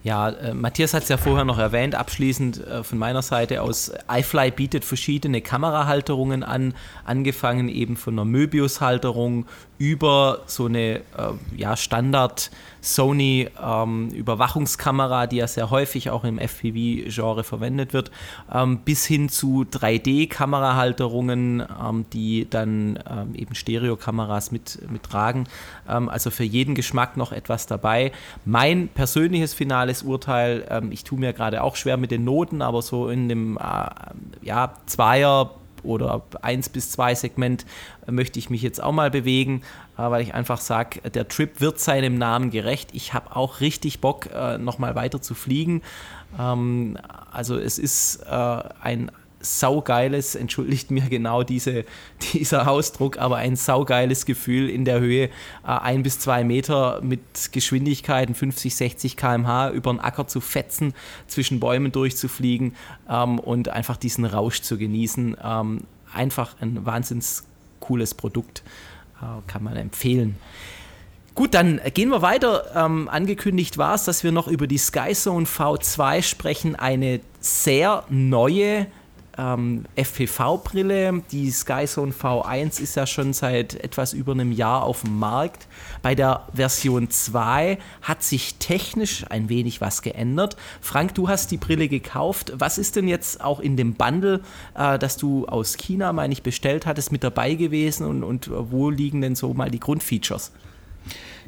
Ja, 0.04 0.30
äh, 0.30 0.54
Matthias 0.54 0.94
hat 0.96 1.04
es 1.04 1.10
ja 1.10 1.18
vorher 1.18 1.46
noch 1.46 1.60
erwähnt, 1.60 1.94
abschließend 1.94 2.66
äh, 2.66 2.84
von 2.84 2.98
meiner 2.98 3.22
Seite 3.22 3.62
aus, 3.62 3.92
iFly 4.12 4.50
bietet 4.50 4.84
verschiedene 4.84 5.42
Kamerahalterungen 5.42 6.44
an, 6.44 6.74
angefangen 7.06 7.70
eben 7.70 7.96
von 7.96 8.16
einer 8.16 8.26
Möbius-Halterung 8.26 9.46
über 9.82 10.42
so 10.46 10.66
eine 10.68 10.98
äh, 10.98 11.02
ja, 11.58 11.76
Standard 11.76 12.52
Sony 12.82 13.50
ähm, 13.60 14.10
die 14.12 15.38
ja 15.38 15.48
sehr 15.48 15.70
häufig 15.72 16.10
auch 16.12 16.24
im 16.24 16.38
FPV-Genre 16.38 17.44
verwendet 17.44 17.94
wird, 17.94 18.12
ähm, 18.54 18.80
bis 18.80 19.06
hin 19.06 19.30
zu 19.30 19.66
3D-Kamerahalterungen, 19.72 21.62
ähm, 21.62 22.06
die 22.14 22.48
dann 22.50 23.00
ähm, 23.10 23.34
eben 23.36 23.56
Stereokameras 23.56 24.52
mit, 24.52 24.80
mit 24.92 25.04
tragen. 25.04 25.46
Ähm, 25.90 26.10
also 26.10 26.30
für 26.30 26.44
jeden 26.44 26.76
Geschmack 26.76 27.18
noch 27.18 27.32
etwas 27.32 27.66
dabei. 27.66 28.12
Mein 28.46 28.88
persönliches 28.88 29.56
finales 29.92 30.04
Urteil, 30.04 30.66
ähm, 30.70 30.92
ich 30.92 31.04
tue 31.04 31.20
mir 31.20 31.34
gerade 31.34 31.64
auch 31.64 31.76
schwer 31.76 31.98
mit 31.98 32.12
den 32.12 32.24
Noten, 32.24 32.62
aber 32.62 32.82
so 32.82 33.10
in 33.10 33.30
dem 33.30 33.58
äh, 33.58 34.42
ja, 34.42 34.74
Zweier 34.86 35.52
oder 35.84 36.22
1 36.42 36.70
bis 36.70 36.92
2 36.92 37.16
Segment 37.16 37.66
äh, 38.08 38.12
möchte 38.12 38.40
ich 38.40 38.50
mich 38.50 38.62
jetzt 38.62 38.82
auch 38.82 38.92
mal 38.92 39.12
bewegen, 39.12 39.64
äh, 39.98 40.04
weil 40.04 40.22
ich 40.22 40.34
einfach 40.34 40.62
sage, 40.62 41.02
der 41.10 41.28
Trip 41.28 41.60
wird 41.60 41.80
seinem 41.80 42.16
Namen 42.16 42.52
gerecht. 42.52 42.90
Ich 42.94 43.14
habe 43.14 43.36
auch 43.36 43.60
richtig 43.62 44.00
Bock, 44.00 44.28
äh, 44.34 44.58
nochmal 44.58 44.96
weiter 44.96 45.22
zu 45.22 45.34
fliegen. 45.34 45.82
Ähm, 46.40 46.98
also 47.32 47.58
es 47.58 47.78
ist 47.78 48.26
ein 48.28 49.12
saugeiles, 49.42 50.36
entschuldigt 50.36 50.92
mir 50.92 51.04
genau 51.10 51.44
diese, 51.44 51.86
dieser 52.34 52.70
Ausdruck, 52.70 53.18
aber 53.18 53.38
ein 53.38 53.56
saugeiles 53.56 54.26
Gefühl 54.26 54.70
in 54.70 54.86
der 54.86 55.00
Höhe, 55.00 55.26
äh, 55.26 55.30
ein 55.64 56.04
bis 56.04 56.20
zwei 56.20 56.44
Meter 56.44 57.02
mit 57.02 57.52
Geschwindigkeiten 57.52 58.36
50, 58.36 58.76
60 58.76 59.18
km/h 59.18 59.72
über 59.72 59.92
den 59.92 60.00
Acker 60.00 60.28
zu 60.28 60.42
fetzen, 60.42 60.94
zwischen 61.28 61.60
Bäumen 61.60 61.92
durchzufliegen 61.92 62.76
ähm, 63.10 63.40
und 63.40 63.70
einfach 63.70 63.98
diesen 63.98 64.26
Rausch 64.26 64.62
zu 64.62 64.78
genießen. 64.78 65.38
Ähm, 65.44 65.82
einfach 66.14 66.56
ein 66.62 66.86
wahnsinns 66.86 67.46
cooles 67.80 68.14
Produkt, 68.14 68.64
äh, 69.22 69.26
kann 69.48 69.64
man 69.64 69.76
empfehlen. 69.76 70.38
Gut, 71.34 71.54
dann 71.54 71.80
gehen 71.94 72.10
wir 72.10 72.22
weiter. 72.22 72.66
Ähm, 72.76 73.08
angekündigt 73.08 73.78
war 73.78 73.96
es, 73.96 74.04
dass 74.04 74.24
wir 74.24 74.34
noch 74.34 74.48
über 74.48 74.68
die 74.68 74.78
Skyzone 74.78 75.46
V2 75.46 76.24
sprechen, 76.24 76.76
eine 76.76 77.22
sehr 77.40 78.04
neue 78.10 78.88
ähm, 79.42 79.86
FPV-Brille. 79.96 81.24
Die 81.32 81.50
Skyzone 81.50 82.12
V1 82.12 82.82
ist 82.82 82.96
ja 82.96 83.08
schon 83.08 83.34
seit 83.34 83.76
etwas 83.76 84.14
über 84.14 84.34
einem 84.34 84.52
Jahr 84.52 84.84
auf 84.84 85.02
dem 85.02 85.18
Markt. 85.18 85.68
Bei 86.02 86.16
der 86.16 86.48
Version 86.54 87.10
2 87.10 87.78
hat 88.02 88.24
sich 88.24 88.56
technisch 88.56 89.26
ein 89.30 89.50
wenig 89.50 89.82
was 89.82 90.02
geändert. 90.02 90.56
Frank, 90.80 91.16
du 91.16 91.28
hast 91.28 91.52
die 91.52 91.58
Brille 91.58 91.88
gekauft. 91.88 92.54
Was 92.56 92.78
ist 92.78 92.96
denn 92.96 93.08
jetzt 93.08 93.42
auch 93.42 93.60
in 93.60 93.78
dem 93.78 93.96
Bundle, 93.96 94.42
äh, 94.76 95.00
das 95.00 95.18
du 95.18 95.46
aus 95.48 95.78
China, 95.78 96.14
meine 96.14 96.34
ich, 96.34 96.44
bestellt 96.44 96.86
hattest, 96.86 97.12
mit 97.12 97.24
dabei 97.24 97.56
gewesen 97.56 98.06
und, 98.06 98.24
und 98.24 98.50
wo 98.52 98.90
liegen 98.90 99.22
denn 99.22 99.36
so 99.36 99.54
mal 99.54 99.72
die 99.72 99.80
Grundfeatures? 99.80 100.52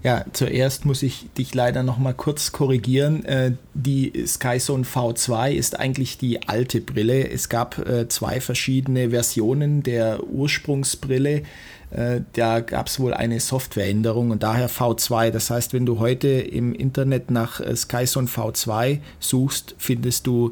Ja, 0.04 0.26
zuerst 0.34 0.84
muss 0.84 1.02
ich 1.02 1.30
dich 1.38 1.56
leider 1.56 1.82
noch 1.82 1.98
mal 1.98 2.14
kurz 2.14 2.52
korrigieren. 2.52 3.24
Äh, 3.24 3.54
die 3.74 4.12
Skyzone 4.28 4.84
V2 4.84 5.52
ist 5.54 5.80
eigentlich 5.80 6.18
die 6.18 6.46
alte 6.46 6.82
Brille. 6.82 7.30
Es 7.30 7.48
gab 7.48 7.80
äh, 7.80 8.10
zwei 8.10 8.42
verschiedene 8.42 9.12
Versionen 9.12 9.82
der 9.82 10.22
Ursprungsbrille. 10.26 11.44
Äh, 11.92 12.20
da 12.34 12.60
gab 12.60 12.88
es 12.88 13.00
wohl 13.00 13.14
eine 13.14 13.40
Softwareänderung 13.40 14.32
und 14.32 14.44
daher 14.44 14.70
V2. 14.70 15.30
Das 15.30 15.50
heißt, 15.50 15.72
wenn 15.72 15.86
du 15.86 16.00
heute 16.00 16.28
im 16.28 16.76
Internet 16.76 17.32
nach 17.32 17.62
Skyzone 17.74 18.28
V2 18.28 19.00
suchst, 19.22 19.74
findest 19.78 20.28
du 20.28 20.52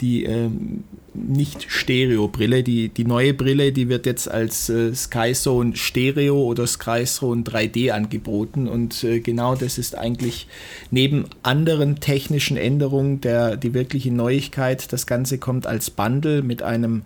die 0.00 0.24
ähm, 0.26 0.84
nicht-Stereo-Brille. 1.14 2.62
Die, 2.62 2.88
die 2.88 3.04
neue 3.04 3.34
Brille, 3.34 3.72
die 3.72 3.88
wird 3.88 4.06
jetzt 4.06 4.30
als 4.30 4.68
äh, 4.68 4.94
SkyZone 4.94 5.74
Stereo 5.76 6.40
oder 6.42 6.64
SkyZone 6.66 7.42
3D 7.42 7.90
angeboten 7.90 8.66
und 8.66 9.04
äh, 9.04 9.20
genau 9.20 9.54
das 9.54 9.78
ist 9.78 9.96
eigentlich 9.96 10.48
neben 10.90 11.26
anderen 11.42 12.00
technischen 12.00 12.56
Änderungen 12.56 13.20
der, 13.20 13.56
die 13.56 13.74
wirkliche 13.74 14.10
Neuigkeit. 14.12 14.92
Das 14.92 15.06
Ganze 15.06 15.38
kommt 15.38 15.66
als 15.66 15.90
Bundle 15.90 16.42
mit 16.42 16.62
einem 16.62 17.02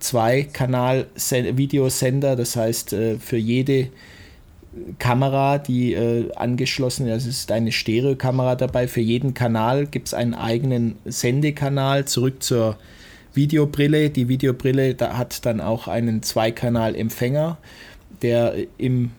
Zwei-Kanal-Videosender, 0.00 2.36
das 2.36 2.56
heißt 2.56 2.92
äh, 2.92 3.18
für 3.18 3.36
jede 3.36 3.88
Kamera, 4.98 5.58
die 5.58 5.94
äh, 5.94 6.32
angeschlossen 6.34 7.06
ist. 7.06 7.26
Es 7.26 7.38
ist 7.38 7.52
eine 7.52 7.70
Stereokamera 7.70 8.56
dabei. 8.56 8.88
Für 8.88 9.00
jeden 9.00 9.32
Kanal 9.32 9.86
gibt 9.86 10.08
es 10.08 10.14
einen 10.14 10.34
eigenen 10.34 10.96
Sendekanal. 11.04 12.06
Zurück 12.06 12.42
zur 12.42 12.76
Videobrille. 13.34 14.10
Die 14.10 14.28
Videobrille 14.28 14.94
da 14.94 15.16
hat 15.16 15.44
dann 15.46 15.60
auch 15.60 15.88
einen 15.88 16.22
Zweikanal-Empfänger, 16.22 17.58
der 18.22 18.54
im 18.78 19.10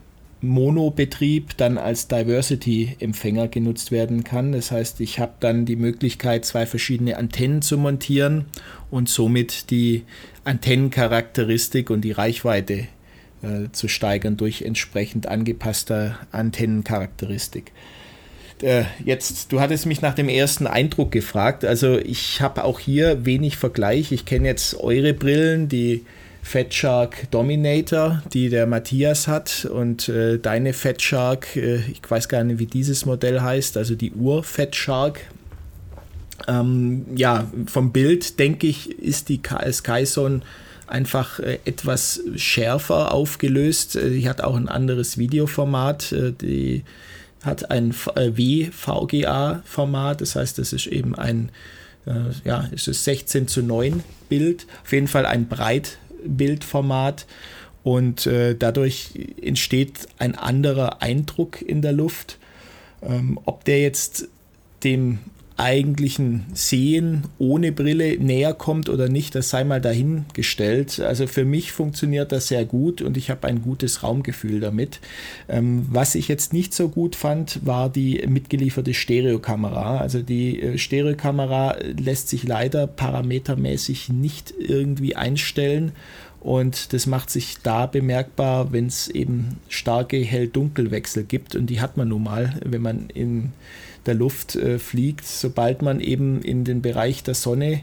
Mono-Betrieb 0.41 1.57
dann 1.57 1.77
als 1.77 2.07
Diversity-Empfänger 2.07 3.47
genutzt 3.47 3.91
werden 3.91 4.23
kann. 4.23 4.51
Das 4.51 4.71
heißt, 4.71 5.01
ich 5.01 5.19
habe 5.19 5.33
dann 5.39 5.65
die 5.65 5.75
Möglichkeit, 5.75 6.45
zwei 6.45 6.65
verschiedene 6.65 7.17
Antennen 7.17 7.61
zu 7.61 7.77
montieren 7.77 8.45
und 8.91 9.09
somit 9.09 9.71
die 9.71 10.03
Antennencharakteristik 10.43 11.89
und 11.89 12.01
die 12.01 12.11
Reichweite 12.11 12.87
äh, 13.41 13.71
zu 13.71 13.87
steigern 13.87 14.37
durch 14.37 14.61
entsprechend 14.61 15.27
angepasste 15.27 16.17
Antennencharakteristik. 16.31 17.71
Äh, 18.61 18.83
jetzt, 19.03 19.51
du 19.51 19.59
hattest 19.59 19.85
mich 19.85 20.01
nach 20.01 20.13
dem 20.13 20.29
ersten 20.29 20.67
Eindruck 20.67 21.11
gefragt. 21.11 21.65
Also 21.65 21.97
ich 21.97 22.41
habe 22.41 22.63
auch 22.63 22.79
hier 22.79 23.25
wenig 23.25 23.57
Vergleich. 23.57 24.11
Ich 24.11 24.25
kenne 24.25 24.47
jetzt 24.47 24.79
eure 24.79 25.13
Brillen, 25.13 25.67
die 25.67 26.05
Fat 26.41 26.73
Shark 26.73 27.31
Dominator, 27.31 28.21
die 28.31 28.49
der 28.49 28.67
Matthias 28.67 29.27
hat 29.27 29.65
und 29.65 30.07
äh, 30.09 30.37
deine 30.37 30.73
Fat 30.73 31.01
Shark, 31.01 31.55
äh, 31.55 31.77
ich 31.77 32.01
weiß 32.07 32.29
gar 32.29 32.43
nicht, 32.43 32.59
wie 32.59 32.67
dieses 32.67 33.05
Modell 33.07 33.41
heißt, 33.41 33.77
also 33.77 33.95
die 33.95 34.11
Ur 34.11 34.43
Fat 34.43 34.75
Shark. 34.75 35.21
Ähm, 36.47 37.05
ja, 37.15 37.49
vom 37.65 37.91
Bild 37.91 38.37
denke 38.37 38.67
ich, 38.67 38.91
ist 38.99 39.29
die 39.29 39.41
Skyzone 39.71 40.41
einfach 40.87 41.39
äh, 41.39 41.57
etwas 41.65 42.21
schärfer 42.35 43.11
aufgelöst. 43.11 43.95
Äh, 43.95 44.11
die 44.11 44.29
hat 44.29 44.41
auch 44.41 44.55
ein 44.55 44.69
anderes 44.69 45.17
Videoformat. 45.17 46.11
Äh, 46.11 46.31
die 46.31 46.83
hat 47.45 47.71
ein 47.71 47.93
WVGA-Format, 47.93 49.61
das 50.21 50.35
heißt, 50.35 50.57
das 50.57 50.73
ist 50.73 50.87
eben 50.87 51.15
ein, 51.15 51.49
ja, 52.43 52.69
es 52.71 52.87
ist 52.87 53.03
16 53.03 53.47
zu 53.47 53.61
9 53.63 54.03
Bild, 54.29 54.67
auf 54.83 54.91
jeden 54.91 55.07
Fall 55.07 55.25
ein 55.25 55.47
Breitbildformat 55.47 57.25
und 57.83 58.29
dadurch 58.59 59.11
entsteht 59.41 60.07
ein 60.19 60.35
anderer 60.35 61.01
Eindruck 61.01 61.61
in 61.61 61.81
der 61.81 61.93
Luft. 61.93 62.37
Ähm, 63.01 63.39
ob 63.45 63.65
der 63.65 63.81
jetzt 63.81 64.27
dem 64.83 65.19
eigentlichen 65.57 66.45
Sehen 66.53 67.23
ohne 67.37 67.71
Brille 67.71 68.17
näher 68.17 68.53
kommt 68.53 68.89
oder 68.89 69.07
nicht, 69.07 69.35
das 69.35 69.49
sei 69.49 69.63
mal 69.63 69.79
dahingestellt. 69.79 70.99
Also 70.99 71.27
für 71.27 71.45
mich 71.45 71.71
funktioniert 71.71 72.33
das 72.33 72.49
sehr 72.49 72.65
gut 72.65 73.01
und 73.01 73.15
ich 73.15 73.29
habe 73.29 73.47
ein 73.47 73.61
gutes 73.61 74.03
Raumgefühl 74.03 74.59
damit. 74.59 74.99
Ähm, 75.47 75.85
was 75.89 76.15
ich 76.15 76.27
jetzt 76.27 76.51
nicht 76.51 76.73
so 76.73 76.89
gut 76.89 77.15
fand, 77.15 77.65
war 77.65 77.89
die 77.89 78.21
mitgelieferte 78.27 78.93
Stereokamera. 78.93 79.99
Also 79.99 80.21
die 80.21 80.61
äh, 80.61 80.77
Stereokamera 80.77 81.77
lässt 81.97 82.27
sich 82.27 82.43
leider 82.43 82.85
parametermäßig 82.85 84.09
nicht 84.09 84.53
irgendwie 84.59 85.15
einstellen. 85.15 85.93
Und 86.41 86.93
das 86.93 87.07
macht 87.07 87.31
sich 87.31 87.57
da 87.63 87.87
bemerkbar, 87.87 88.71
wenn 88.71 88.85
es 88.85 89.07
eben 89.07 89.57
starke 89.67 90.17
Hell-Dunkel-Wechsel 90.17 91.23
gibt. 91.23 91.55
Und 91.55 91.67
die 91.71 91.81
hat 91.81 91.97
man 91.97 92.09
nun 92.09 92.23
mal, 92.23 92.59
wenn 92.63 92.83
man 92.83 93.09
in 93.09 93.51
der 94.05 94.15
Luft 94.15 94.55
äh, 94.55 94.79
fliegt. 94.79 95.25
Sobald 95.25 95.81
man 95.81 95.99
eben 95.99 96.41
in 96.41 96.63
den 96.63 96.81
Bereich 96.81 97.23
der 97.23 97.33
Sonne 97.33 97.81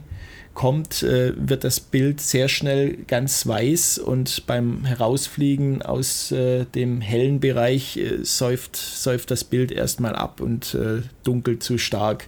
kommt, 0.54 1.02
äh, 1.02 1.32
wird 1.36 1.64
das 1.64 1.80
Bild 1.80 2.20
sehr 2.20 2.48
schnell 2.48 2.98
ganz 3.06 3.46
weiß 3.46 3.98
und 3.98 4.46
beim 4.46 4.84
Herausfliegen 4.84 5.82
aus 5.82 6.30
äh, 6.32 6.66
dem 6.74 7.00
hellen 7.00 7.40
Bereich 7.40 7.98
säuft, 8.22 8.76
säuft 8.76 9.30
das 9.30 9.44
Bild 9.44 9.72
erstmal 9.72 10.14
ab 10.14 10.40
und 10.40 10.76
dunkelt 11.24 11.62
zu 11.62 11.78
stark 11.78 12.26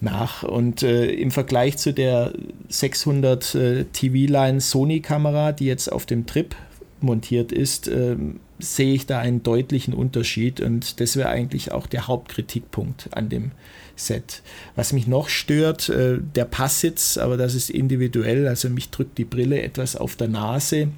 nach. 0.00 0.42
Und 0.42 0.82
im 0.82 1.30
Vergleich 1.30 1.78
zu 1.78 1.92
der 1.92 2.32
600 2.68 3.54
äh, 3.54 3.84
TV-Line 3.84 4.60
Sony-Kamera, 4.60 5.52
die 5.52 5.66
jetzt 5.66 5.92
auf 5.92 6.06
dem 6.06 6.26
Trip 6.26 6.54
montiert 7.02 7.52
ist, 7.52 7.88
ähm, 7.88 8.40
sehe 8.62 8.94
ich 8.94 9.06
da 9.06 9.18
einen 9.18 9.42
deutlichen 9.42 9.94
Unterschied 9.94 10.60
und 10.60 11.00
das 11.00 11.16
wäre 11.16 11.28
eigentlich 11.28 11.72
auch 11.72 11.86
der 11.86 12.06
Hauptkritikpunkt 12.06 13.10
an 13.12 13.28
dem 13.28 13.52
Set. 13.96 14.42
Was 14.74 14.92
mich 14.92 15.06
noch 15.06 15.28
stört, 15.28 15.88
äh, 15.88 16.18
der 16.20 16.44
Passsitz, 16.44 17.18
aber 17.18 17.36
das 17.36 17.54
ist 17.54 17.70
individuell, 17.70 18.48
also 18.48 18.68
mich 18.68 18.90
drückt 18.90 19.18
die 19.18 19.24
Brille 19.24 19.60
etwas 19.62 19.96
auf 19.96 20.16
der 20.16 20.28
Nase. 20.28 20.88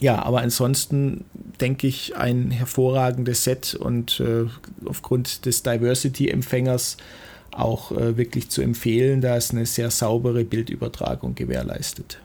Ja, 0.00 0.22
aber 0.22 0.40
ansonsten 0.40 1.24
denke 1.60 1.86
ich 1.86 2.16
ein 2.16 2.50
hervorragendes 2.50 3.44
Set 3.44 3.74
und 3.74 4.20
äh, 4.20 4.46
aufgrund 4.86 5.46
des 5.46 5.62
Diversity-Empfängers 5.62 6.96
auch 7.52 7.92
äh, 7.92 8.16
wirklich 8.16 8.50
zu 8.50 8.62
empfehlen, 8.62 9.20
da 9.20 9.36
es 9.36 9.52
eine 9.52 9.66
sehr 9.66 9.90
saubere 9.90 10.44
Bildübertragung 10.44 11.36
gewährleistet. 11.36 12.18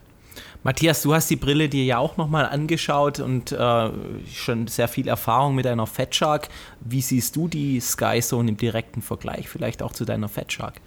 Matthias, 0.64 1.02
du 1.04 1.14
hast 1.14 1.30
die 1.30 1.38
Brille 1.38 1.70
dir 1.70 1.86
ja 1.86 2.00
auch 2.00 2.18
nochmal 2.18 2.46
angeschaut 2.46 3.20
und 3.20 3.54
äh, 3.54 3.90
schon 4.34 4.68
sehr 4.68 4.90
viel 4.90 5.08
Erfahrung 5.08 5.56
mit 5.56 5.66
einer 5.66 5.88
Fat 5.88 6.14
Shark. 6.14 6.50
Wie 6.82 7.02
siehst 7.02 7.38
du 7.38 7.48
die 7.48 7.80
Sky 7.80 8.20
Zone 8.22 8.50
im 8.50 8.58
direkten 8.58 9.02
Vergleich, 9.02 9.48
vielleicht 9.48 9.82
auch 9.82 9.94
zu 9.94 10.04
deiner 10.04 10.28
Fat 10.28 10.52
Shark? 10.52 10.82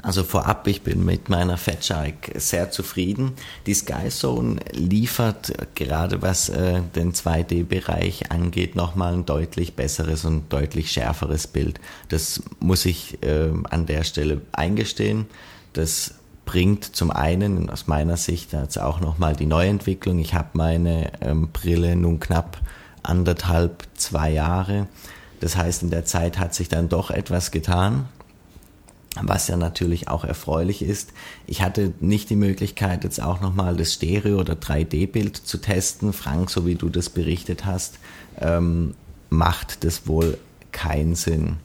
Also 0.00 0.24
vorab, 0.24 0.66
ich 0.66 0.82
bin 0.82 1.04
mit 1.04 1.28
meiner 1.28 1.58
Fat 1.58 1.84
Shark 1.84 2.32
sehr 2.34 2.70
zufrieden. 2.70 3.32
Die 3.66 3.74
Sky 3.74 4.08
Zone 4.08 4.56
liefert 4.72 5.52
gerade 5.74 6.22
was 6.22 6.48
äh, 6.48 6.80
den 6.96 7.12
2D-Bereich 7.12 8.32
angeht 8.32 8.74
nochmal 8.74 9.12
ein 9.12 9.26
deutlich 9.26 9.74
besseres 9.74 10.24
und 10.24 10.50
deutlich 10.50 10.90
schärferes 10.90 11.46
Bild. 11.46 11.78
Das 12.08 12.42
muss 12.58 12.86
ich 12.86 13.22
äh, 13.22 13.50
an 13.70 13.84
der 13.84 14.02
Stelle 14.02 14.40
eingestehen. 14.52 15.26
Das 15.74 16.14
bringt 16.52 16.94
zum 16.94 17.10
einen 17.10 17.70
aus 17.70 17.86
meiner 17.86 18.18
Sicht 18.18 18.52
jetzt 18.52 18.78
auch 18.78 19.00
nochmal 19.00 19.34
die 19.34 19.46
Neuentwicklung. 19.46 20.18
Ich 20.18 20.34
habe 20.34 20.50
meine 20.52 21.10
ähm, 21.22 21.48
Brille 21.50 21.96
nun 21.96 22.20
knapp 22.20 22.60
anderthalb, 23.02 23.84
zwei 23.94 24.30
Jahre. 24.30 24.86
Das 25.40 25.56
heißt, 25.56 25.82
in 25.82 25.88
der 25.88 26.04
Zeit 26.04 26.38
hat 26.38 26.52
sich 26.52 26.68
dann 26.68 26.90
doch 26.90 27.10
etwas 27.10 27.52
getan, 27.52 28.04
was 29.22 29.48
ja 29.48 29.56
natürlich 29.56 30.08
auch 30.08 30.24
erfreulich 30.24 30.82
ist. 30.82 31.14
Ich 31.46 31.62
hatte 31.62 31.94
nicht 32.00 32.28
die 32.28 32.36
Möglichkeit, 32.36 33.02
jetzt 33.04 33.22
auch 33.22 33.40
nochmal 33.40 33.74
das 33.74 33.94
Stereo- 33.94 34.38
oder 34.38 34.52
3D-Bild 34.52 35.34
zu 35.34 35.56
testen. 35.56 36.12
Frank, 36.12 36.50
so 36.50 36.66
wie 36.66 36.74
du 36.74 36.90
das 36.90 37.08
berichtet 37.08 37.64
hast, 37.64 37.98
ähm, 38.38 38.92
macht 39.30 39.84
das 39.84 40.06
wohl 40.06 40.36
keinen 40.70 41.14
Sinn 41.14 41.56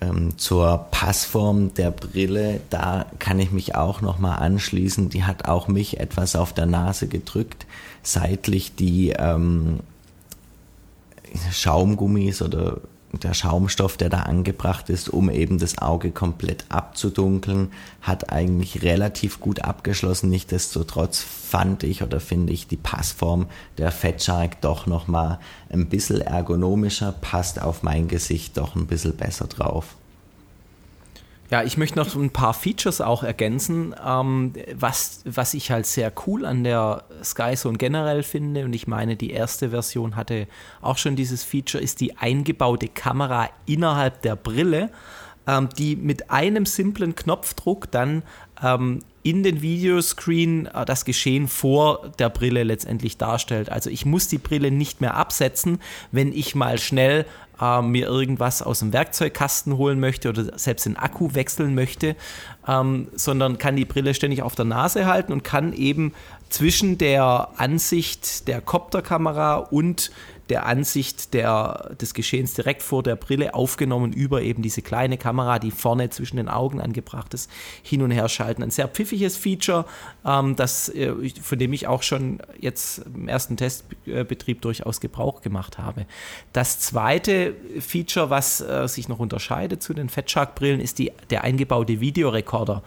ähm, 0.00 0.38
zur 0.38 0.86
Passform 0.90 1.74
der 1.74 1.90
Brille, 1.90 2.60
da 2.70 3.06
kann 3.18 3.38
ich 3.38 3.50
mich 3.50 3.74
auch 3.74 4.00
nochmal 4.00 4.38
anschließen. 4.38 5.08
Die 5.08 5.24
hat 5.24 5.46
auch 5.46 5.68
mich 5.68 6.00
etwas 6.00 6.36
auf 6.36 6.52
der 6.52 6.66
Nase 6.66 7.08
gedrückt. 7.08 7.66
Seitlich 8.02 8.74
die, 8.74 9.10
ähm, 9.10 9.80
Schaumgummis 11.52 12.42
oder 12.42 12.78
der 13.12 13.34
Schaumstoff, 13.34 13.96
der 13.96 14.08
da 14.08 14.20
angebracht 14.20 14.88
ist, 14.88 15.08
um 15.08 15.30
eben 15.30 15.58
das 15.58 15.78
Auge 15.78 16.10
komplett 16.10 16.64
abzudunkeln, 16.68 17.72
hat 18.00 18.32
eigentlich 18.32 18.82
relativ 18.82 19.40
gut 19.40 19.62
abgeschlossen. 19.62 20.30
Nichtsdestotrotz 20.30 21.20
fand 21.22 21.82
ich 21.82 22.02
oder 22.02 22.20
finde 22.20 22.52
ich 22.52 22.68
die 22.68 22.76
Passform 22.76 23.46
der 23.78 23.90
Fat 23.90 24.22
Shark 24.22 24.60
doch 24.60 24.86
nochmal 24.86 25.38
ein 25.68 25.88
bisschen 25.88 26.20
ergonomischer, 26.20 27.12
passt 27.12 27.60
auf 27.60 27.82
mein 27.82 28.08
Gesicht 28.08 28.56
doch 28.56 28.76
ein 28.76 28.86
bisschen 28.86 29.16
besser 29.16 29.46
drauf. 29.46 29.96
Ja, 31.50 31.64
ich 31.64 31.76
möchte 31.76 31.98
noch 31.98 32.14
ein 32.14 32.30
paar 32.30 32.54
Features 32.54 33.00
auch 33.00 33.24
ergänzen, 33.24 33.92
ähm, 34.06 34.52
was, 34.72 35.22
was 35.24 35.52
ich 35.54 35.72
halt 35.72 35.84
sehr 35.84 36.12
cool 36.26 36.46
an 36.46 36.62
der 36.62 37.02
Skyzone 37.24 37.76
generell 37.76 38.22
finde. 38.22 38.64
Und 38.64 38.72
ich 38.72 38.86
meine, 38.86 39.16
die 39.16 39.30
erste 39.30 39.70
Version 39.70 40.14
hatte 40.14 40.46
auch 40.80 40.96
schon 40.96 41.16
dieses 41.16 41.42
Feature, 41.42 41.82
ist 41.82 42.00
die 42.00 42.16
eingebaute 42.16 42.86
Kamera 42.86 43.48
innerhalb 43.66 44.22
der 44.22 44.36
Brille, 44.36 44.90
ähm, 45.48 45.68
die 45.76 45.96
mit 45.96 46.30
einem 46.30 46.66
simplen 46.66 47.16
Knopfdruck 47.16 47.90
dann 47.90 48.22
ähm, 48.62 49.00
in 49.22 49.42
den 49.42 49.62
Videoscreen 49.62 50.66
äh, 50.66 50.84
das 50.84 51.04
Geschehen 51.04 51.48
vor 51.48 52.10
der 52.18 52.30
Brille 52.30 52.62
letztendlich 52.62 53.18
darstellt. 53.18 53.70
Also 53.70 53.90
ich 53.90 54.06
muss 54.06 54.28
die 54.28 54.38
Brille 54.38 54.70
nicht 54.70 55.00
mehr 55.00 55.14
absetzen, 55.14 55.80
wenn 56.12 56.32
ich 56.32 56.54
mal 56.54 56.78
schnell 56.78 57.26
äh, 57.60 57.82
mir 57.82 58.06
irgendwas 58.06 58.62
aus 58.62 58.80
dem 58.80 58.92
Werkzeugkasten 58.92 59.76
holen 59.76 60.00
möchte 60.00 60.30
oder 60.30 60.58
selbst 60.58 60.86
den 60.86 60.96
Akku 60.96 61.34
wechseln 61.34 61.74
möchte, 61.74 62.16
ähm, 62.66 63.08
sondern 63.14 63.58
kann 63.58 63.76
die 63.76 63.84
Brille 63.84 64.14
ständig 64.14 64.42
auf 64.42 64.54
der 64.54 64.64
Nase 64.64 65.06
halten 65.06 65.32
und 65.32 65.44
kann 65.44 65.72
eben 65.72 66.12
zwischen 66.48 66.98
der 66.98 67.50
Ansicht 67.56 68.48
der 68.48 68.60
Copterkamera 68.60 69.56
und 69.56 70.10
der 70.50 70.66
Ansicht 70.66 71.32
der, 71.32 71.94
des 72.00 72.12
Geschehens 72.12 72.54
direkt 72.54 72.82
vor 72.82 73.02
der 73.02 73.16
Brille 73.16 73.54
aufgenommen 73.54 74.12
über 74.12 74.42
eben 74.42 74.62
diese 74.62 74.82
kleine 74.82 75.16
Kamera, 75.16 75.58
die 75.58 75.70
vorne 75.70 76.10
zwischen 76.10 76.36
den 76.36 76.48
Augen 76.48 76.80
angebracht 76.80 77.32
ist, 77.34 77.50
hin 77.82 78.02
und 78.02 78.10
her 78.10 78.28
schalten. 78.28 78.62
Ein 78.62 78.70
sehr 78.70 78.88
pfiffiges 78.88 79.36
Feature, 79.36 79.86
ähm, 80.26 80.56
das, 80.56 80.88
äh, 80.88 81.14
von 81.42 81.58
dem 81.58 81.72
ich 81.72 81.86
auch 81.86 82.02
schon 82.02 82.40
jetzt 82.58 83.02
im 83.14 83.28
ersten 83.28 83.56
Testbetrieb 83.56 84.60
durchaus 84.60 85.00
Gebrauch 85.00 85.40
gemacht 85.40 85.78
habe. 85.78 86.06
Das 86.52 86.80
zweite 86.80 87.54
Feature, 87.78 88.30
was 88.30 88.60
äh, 88.60 88.88
sich 88.88 89.08
noch 89.08 89.20
unterscheidet 89.20 89.82
zu 89.82 89.94
den 89.94 90.08
Fatshark-Brillen, 90.08 90.80
ist 90.80 90.98
die, 90.98 91.12
der 91.30 91.44
eingebaute 91.44 92.00
Videorekorder. 92.00 92.82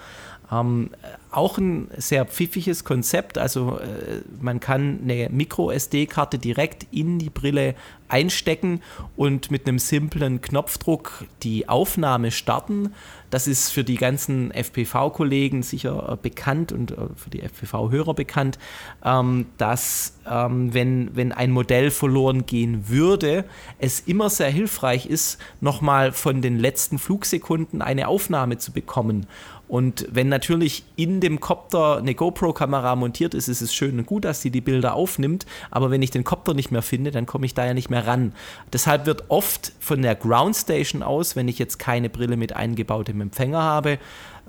Ähm, 0.52 0.90
auch 1.32 1.58
ein 1.58 1.90
sehr 1.98 2.26
pfiffiges 2.26 2.84
Konzept. 2.84 3.38
Also 3.38 3.80
äh, 3.80 4.22
man 4.40 4.60
kann 4.60 5.00
eine 5.04 5.30
Micro-SD-Karte 5.30 6.38
direkt 6.38 6.88
in 6.92 7.20
die 7.20 7.30
Brille 7.30 7.76
einstecken 8.08 8.82
und 9.16 9.50
mit 9.50 9.68
einem 9.68 9.80
simplen 9.80 10.42
Knopfdruck 10.42 11.26
die 11.42 11.68
Aufnahme 11.68 12.32
starten. 12.32 12.94
Das 13.30 13.48
ist 13.48 13.70
für 13.70 13.84
die 13.84 13.96
ganzen 13.96 14.52
FPV-Kollegen 14.52 15.64
sicher 15.64 16.14
äh, 16.14 16.18
bekannt 16.22 16.72
und 16.72 16.92
äh, 16.92 16.96
für 17.16 17.32
die 17.32 17.42
FPV-Hörer 17.42 18.14
bekannt, 18.14 18.60
ähm, 19.04 19.48
dass 19.58 20.13
ähm, 20.30 20.74
wenn, 20.74 21.16
wenn 21.16 21.32
ein 21.32 21.52
Modell 21.52 21.92
verloren 21.92 22.46
gehen 22.46 22.90
würde, 22.90 23.46
es 23.80 24.00
immer 24.00 24.30
sehr 24.30 24.50
hilfreich 24.50 25.06
ist, 25.06 25.38
nochmal 25.62 26.12
von 26.12 26.42
den 26.42 26.60
letzten 26.60 27.00
Flugsekunden 27.00 27.82
eine 27.82 28.08
Aufnahme 28.08 28.58
zu 28.58 28.72
bekommen. 28.72 29.28
Und 29.74 30.06
wenn 30.12 30.30
natürlich 30.30 30.84
in 30.98 31.20
dem 31.20 31.40
Copter 31.40 31.98
eine 31.98 32.14
GoPro-Kamera 32.14 32.96
montiert 32.96 33.34
ist, 33.34 33.48
ist 33.48 33.62
es 33.62 33.74
schön 33.74 33.98
und 33.98 34.06
gut, 34.06 34.24
dass 34.24 34.42
sie 34.42 34.52
die 34.52 34.62
Bilder 34.62 34.94
aufnimmt. 34.94 35.48
Aber 35.72 35.90
wenn 35.90 36.04
ich 36.04 36.12
den 36.12 36.24
Copter 36.24 36.54
nicht 36.54 36.70
mehr 36.70 36.84
finde, 36.84 37.10
dann 37.10 37.26
komme 37.26 37.48
ich 37.48 37.56
da 37.56 37.66
ja 37.66 37.74
nicht 37.74 37.90
mehr 37.90 38.06
ran. 38.06 38.34
Deshalb 38.72 39.08
wird 39.08 39.24
oft 39.30 39.72
von 39.80 40.02
der 40.02 40.14
Ground 40.16 40.56
Station 40.56 41.02
aus, 41.02 41.36
wenn 41.36 41.48
ich 41.48 41.58
jetzt 41.58 41.80
keine 41.80 42.10
Brille 42.10 42.38
mit 42.38 42.56
eingebautem 42.56 43.20
Empfänger 43.22 43.64
habe, 43.64 43.98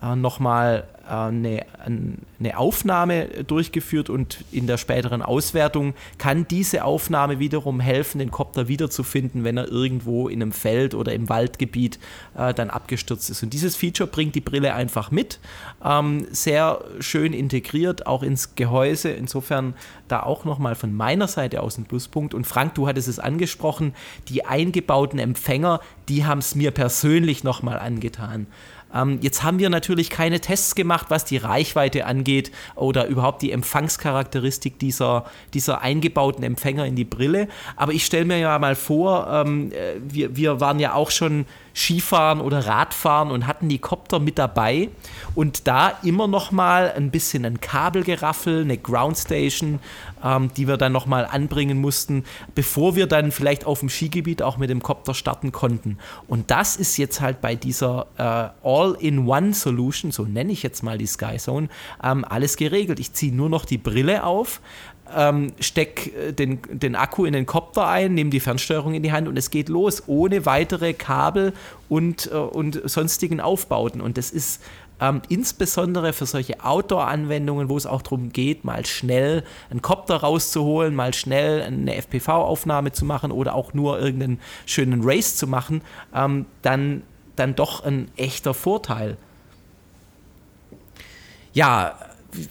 äh, 0.02 0.16
nochmal 0.16 0.84
äh, 1.06 1.10
eine, 1.10 1.64
Aufnahme 2.56 3.26
durchgeführt 3.46 4.10
und 4.10 4.44
in 4.52 4.66
der 4.66 4.76
späteren 4.76 5.22
Auswertung 5.22 5.94
kann 6.18 6.46
diese 6.46 6.84
Aufnahme 6.84 7.38
wiederum 7.38 7.80
helfen, 7.80 8.18
den 8.18 8.30
Kopter 8.30 8.68
wiederzufinden, 8.68 9.44
wenn 9.44 9.56
er 9.56 9.68
irgendwo 9.68 10.28
in 10.28 10.42
einem 10.42 10.52
Feld 10.52 10.94
oder 10.94 11.12
im 11.12 11.28
Waldgebiet 11.28 11.98
äh, 12.36 12.52
dann 12.52 12.70
abgestürzt 12.70 13.30
ist. 13.30 13.42
Und 13.42 13.52
dieses 13.54 13.76
Feature 13.76 14.08
bringt 14.08 14.34
die 14.34 14.40
Brille 14.40 14.74
einfach 14.74 15.10
mit, 15.10 15.40
ähm, 15.82 16.26
sehr 16.30 16.84
schön 17.00 17.32
integriert, 17.32 18.06
auch 18.06 18.22
ins 18.22 18.54
Gehäuse. 18.54 19.10
Insofern 19.10 19.74
da 20.08 20.22
auch 20.22 20.44
nochmal 20.44 20.74
von 20.74 20.94
meiner 20.94 21.28
Seite 21.28 21.62
aus 21.62 21.78
ein 21.78 21.84
Pluspunkt. 21.84 22.34
Und 22.34 22.46
Frank, 22.46 22.74
du 22.74 22.86
hattest 22.86 23.08
es 23.08 23.18
angesprochen, 23.18 23.94
die 24.28 24.44
eingebauten 24.44 25.18
Empfänger, 25.18 25.80
die 26.08 26.26
haben 26.26 26.40
es 26.40 26.54
mir 26.54 26.72
persönlich 26.72 27.42
nochmal 27.42 27.78
angetan. 27.78 28.46
Ähm, 28.94 29.18
jetzt 29.20 29.42
haben 29.42 29.58
wir 29.58 29.70
natürlich 29.70 30.10
keine 30.10 30.40
Tests 30.40 30.74
gemacht, 30.74 31.06
was 31.08 31.24
die 31.24 31.36
Reichweite 31.36 32.06
angeht 32.06 32.52
oder 32.74 33.06
überhaupt 33.06 33.42
die 33.42 33.52
Empfangscharakteristik 33.52 34.78
dieser, 34.78 35.24
dieser 35.52 35.82
eingebauten 35.82 36.44
Empfänger 36.44 36.86
in 36.86 36.96
die 36.96 37.04
Brille. 37.04 37.48
Aber 37.76 37.92
ich 37.92 38.06
stelle 38.06 38.24
mir 38.24 38.38
ja 38.38 38.58
mal 38.58 38.76
vor, 38.76 39.28
ähm, 39.30 39.72
äh, 39.72 39.94
wir, 40.06 40.36
wir 40.36 40.60
waren 40.60 40.78
ja 40.78 40.94
auch 40.94 41.10
schon 41.10 41.46
Skifahren 41.74 42.40
oder 42.40 42.66
Radfahren 42.66 43.30
und 43.30 43.46
hatten 43.46 43.68
die 43.68 43.78
Kopter 43.78 44.20
mit 44.20 44.38
dabei 44.38 44.90
und 45.34 45.66
da 45.66 45.98
immer 46.02 46.28
noch 46.28 46.52
mal 46.52 46.92
ein 46.92 47.10
bisschen 47.10 47.44
ein 47.44 47.60
Kabelgeraffel, 47.60 48.62
eine 48.62 48.78
Groundstation, 48.78 49.80
ähm, 50.22 50.50
die 50.56 50.68
wir 50.68 50.76
dann 50.76 50.92
noch 50.92 51.06
mal 51.06 51.26
anbringen 51.26 51.80
mussten, 51.80 52.24
bevor 52.54 52.94
wir 52.94 53.06
dann 53.06 53.32
vielleicht 53.32 53.66
auf 53.66 53.80
dem 53.80 53.88
Skigebiet 53.88 54.42
auch 54.42 54.56
mit 54.56 54.70
dem 54.70 54.82
Kopter 54.82 55.14
starten 55.14 55.50
konnten. 55.50 55.98
Und 56.28 56.50
das 56.50 56.76
ist 56.76 56.96
jetzt 56.96 57.20
halt 57.20 57.40
bei 57.40 57.56
dieser 57.56 58.06
äh, 58.18 58.66
All-in-One-Solution, 58.66 60.12
so 60.12 60.24
nenne 60.24 60.52
ich 60.52 60.62
jetzt 60.62 60.82
mal 60.82 60.96
die 60.96 61.06
Sky 61.06 61.38
Zone, 61.38 61.68
ähm, 62.02 62.24
alles 62.24 62.56
geregelt. 62.56 63.00
Ich 63.00 63.12
ziehe 63.12 63.34
nur 63.34 63.48
noch 63.48 63.64
die 63.64 63.78
Brille 63.78 64.24
auf, 64.24 64.60
ähm, 65.14 65.52
steck 65.60 66.12
äh, 66.14 66.32
den, 66.32 66.60
den 66.70 66.96
Akku 66.96 67.24
in 67.24 67.32
den 67.32 67.46
Kopter 67.46 67.86
ein, 67.86 68.14
nehme 68.14 68.30
die 68.30 68.40
Fernsteuerung 68.40 68.94
in 68.94 69.02
die 69.02 69.12
Hand 69.12 69.28
und 69.28 69.36
es 69.36 69.50
geht 69.50 69.68
los, 69.68 70.02
ohne 70.06 70.46
weitere 70.46 70.92
Kabel 70.92 71.52
und, 71.88 72.30
äh, 72.32 72.36
und 72.36 72.80
sonstigen 72.88 73.40
Aufbauten. 73.40 74.00
Und 74.00 74.18
das 74.18 74.30
ist 74.30 74.60
ähm, 75.00 75.22
insbesondere 75.28 76.12
für 76.12 76.26
solche 76.26 76.64
Outdoor-Anwendungen, 76.64 77.68
wo 77.68 77.76
es 77.76 77.86
auch 77.86 78.02
darum 78.02 78.32
geht, 78.32 78.64
mal 78.64 78.86
schnell 78.86 79.44
einen 79.70 79.82
Kopter 79.82 80.16
rauszuholen, 80.16 80.94
mal 80.94 81.14
schnell 81.14 81.62
eine 81.62 81.96
FPV-Aufnahme 81.96 82.92
zu 82.92 83.04
machen 83.04 83.32
oder 83.32 83.54
auch 83.54 83.74
nur 83.74 84.00
irgendeinen 84.00 84.40
schönen 84.66 85.02
Race 85.02 85.36
zu 85.36 85.46
machen, 85.46 85.82
ähm, 86.14 86.46
dann, 86.62 87.02
dann 87.36 87.54
doch 87.54 87.84
ein 87.84 88.10
echter 88.16 88.54
Vorteil. 88.54 89.16
Ja, 91.52 91.96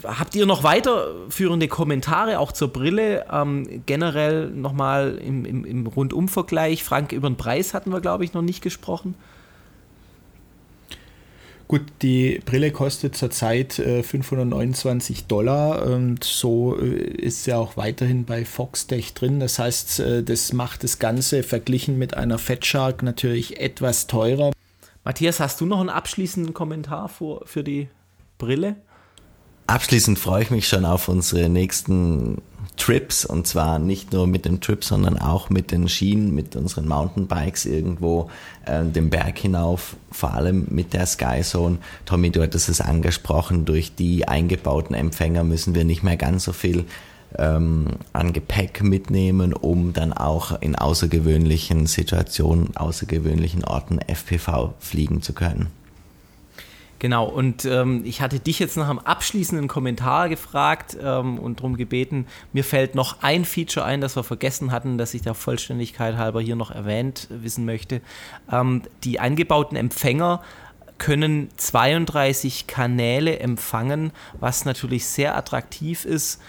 habt 0.04 0.36
ihr 0.36 0.46
noch 0.46 0.64
weiterführende 0.64 1.68
Kommentare 1.68 2.40
auch 2.40 2.52
zur 2.52 2.70
Brille? 2.70 3.26
Ähm, 3.32 3.84
generell 3.86 4.50
nochmal 4.50 5.20
im, 5.24 5.46
im, 5.46 5.66
im 5.66 5.88
Rundumvergleich. 5.88 6.84
Frank, 6.84 7.12
über 7.12 7.30
den 7.30 7.38
Preis 7.38 7.74
hatten 7.74 7.92
wir, 7.92 8.02
glaube 8.02 8.26
ich, 8.26 8.34
noch 8.34 8.42
nicht 8.42 8.62
gesprochen. 8.62 9.16
Gut, 11.68 11.82
die 12.02 12.40
Brille 12.46 12.72
kostet 12.72 13.16
zurzeit 13.16 13.80
äh, 13.80 14.04
529 14.04 15.26
Dollar 15.26 15.86
und 15.88 16.24
so 16.24 16.78
äh, 16.80 16.86
ist 16.86 17.46
sie 17.46 17.54
auch 17.54 17.78
weiterhin 17.78 18.26
bei 18.26 18.46
Foxtech 18.46 19.14
drin. 19.14 19.40
Das 19.40 19.60
heißt, 19.60 20.00
äh, 20.02 20.24
das 20.24 20.54
macht 20.54 20.84
das 20.84 21.00
Ganze 21.00 21.42
verglichen 21.42 21.98
mit 21.98 22.16
einer 22.16 22.38
Fat 22.38 22.66
Shark 22.66 23.02
natürlich 23.02 23.60
etwas 23.60 24.08
teurer. 24.08 24.52
Matthias, 25.04 25.40
hast 25.40 25.62
du 25.62 25.66
noch 25.66 25.80
einen 25.80 25.90
abschließenden 25.90 26.54
Kommentar 26.54 27.10
für, 27.10 27.42
für 27.46 27.64
die 27.64 27.88
Brille? 28.38 28.76
Abschließend 29.68 30.20
freue 30.20 30.44
ich 30.44 30.52
mich 30.52 30.68
schon 30.68 30.86
auf 30.86 31.08
unsere 31.08 31.48
nächsten 31.48 32.42
Trips 32.76 33.24
und 33.24 33.48
zwar 33.48 33.80
nicht 33.80 34.14
nur 34.14 34.28
mit 34.28 34.46
dem 34.46 34.60
Trip, 34.60 34.84
sondern 34.84 35.18
auch 35.18 35.50
mit 35.50 35.72
den 35.72 35.88
Schienen, 35.88 36.34
mit 36.34 36.56
unseren 36.56 36.88
Mountainbikes 36.88 37.66
irgendwo 37.66 38.30
äh, 38.66 38.84
den 38.84 39.10
Berg 39.10 39.38
hinauf, 39.38 39.96
vor 40.12 40.34
allem 40.34 40.68
mit 40.70 40.94
der 40.94 41.06
Skyzone. 41.06 41.78
Tommy, 42.06 42.32
du 42.32 42.42
hattest 42.42 42.70
es 42.70 42.82
angesprochen, 42.82 43.66
durch 43.66 43.96
die 43.96 44.28
eingebauten 44.28 44.96
Empfänger 44.96 45.44
müssen 45.44 45.76
wir 45.76 45.86
nicht 45.86 46.04
mehr 46.04 46.18
ganz 46.18 46.46
so 46.46 46.52
viel 46.52 46.86
ähm, 47.38 47.88
an 48.12 48.34
Gepäck 48.34 48.84
mitnehmen, 48.84 49.54
um 49.54 49.94
dann 49.94 50.12
auch 50.12 50.60
in 50.62 50.76
außergewöhnlichen 50.76 51.86
Situationen, 51.86 52.76
außergewöhnlichen 52.76 53.64
Orten 53.64 54.00
FPV 54.00 54.74
fliegen 54.80 55.22
zu 55.22 55.34
können. 55.34 55.68
Genau, 57.04 57.26
und 57.26 57.66
ähm, 57.66 58.04
ich 58.06 58.22
hatte 58.22 58.40
dich 58.40 58.60
jetzt 58.60 58.78
nach 58.78 58.90
einem 58.90 59.00
abschließenden 59.00 59.68
Kommentar 59.68 60.30
gefragt 60.30 60.96
ähm, 61.04 61.38
und 61.38 61.60
darum 61.60 61.76
gebeten, 61.76 62.28
mir 62.54 62.64
fällt 62.64 62.96
noch 62.96 63.18
ein 63.22 63.44
Feature 63.44 63.86
ein, 63.86 64.00
das 64.00 64.16
wir 64.16 64.24
vergessen 64.24 64.72
hatten, 64.72 64.98
das 64.98 65.14
ich 65.14 65.22
der 65.22 65.34
Vollständigkeit 65.34 66.16
halber 66.16 66.40
hier 66.40 66.56
noch 66.56 66.72
erwähnt 66.72 67.28
wissen 67.30 67.66
möchte. 67.66 68.00
Ähm, 68.50 68.84
die 69.04 69.20
eingebauten 69.20 69.76
Empfänger 69.76 70.42
können 70.98 71.50
32 71.58 72.68
Kanäle 72.68 73.38
empfangen, 73.38 74.14
was 74.40 74.64
natürlich 74.64 75.06
sehr 75.06 75.36
attraktiv 75.36 76.06
ist 76.06 76.40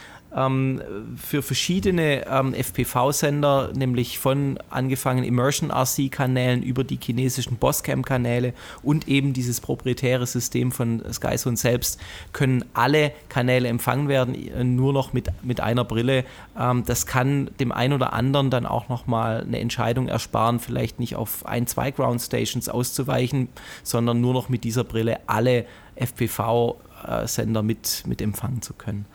für 1.17 1.43
verschiedene 1.43 2.27
ähm, 2.27 2.55
FPV-Sender, 2.55 3.73
nämlich 3.75 4.19
von 4.19 4.59
angefangen 4.69 5.23
Immersion 5.23 5.71
RC-Kanälen 5.71 6.63
über 6.63 6.83
die 6.83 6.99
chinesischen 7.01 7.57
Bosscam-Kanäle 7.57 8.53
und 8.83 9.07
eben 9.07 9.33
dieses 9.33 9.61
proprietäre 9.61 10.27
System 10.27 10.73
von 10.73 11.03
SkyZone 11.09 11.57
selbst, 11.57 12.01
können 12.33 12.65
alle 12.75 13.13
Kanäle 13.29 13.69
empfangen 13.69 14.09
werden, 14.09 14.35
äh, 14.35 14.65
nur 14.65 14.93
noch 14.93 15.13
mit, 15.13 15.31
mit 15.43 15.61
einer 15.61 15.85
Brille. 15.85 16.25
Ähm, 16.59 16.85
das 16.85 17.07
kann 17.07 17.51
dem 17.61 17.71
einen 17.71 17.93
oder 17.93 18.13
anderen 18.13 18.51
dann 18.51 18.67
auch 18.67 18.89
nochmal 18.89 19.43
eine 19.43 19.61
Entscheidung 19.61 20.09
ersparen, 20.09 20.59
vielleicht 20.59 20.99
nicht 20.99 21.15
auf 21.15 21.47
ein, 21.47 21.69
zwei 21.69 21.93
Ground 21.93 22.21
Stations 22.21 22.69
auszuweichen, 22.69 23.49
sondern 23.85 24.21
nur 24.21 24.35
noch 24.35 24.49
mit 24.49 24.65
dieser 24.65 24.83
Brille 24.83 25.21
alle 25.29 25.65
FPV-Sender 25.95 27.63
mit, 27.63 28.03
mit 28.07 28.21
empfangen 28.21 28.63
zu 28.63 28.75
können. 28.75 29.07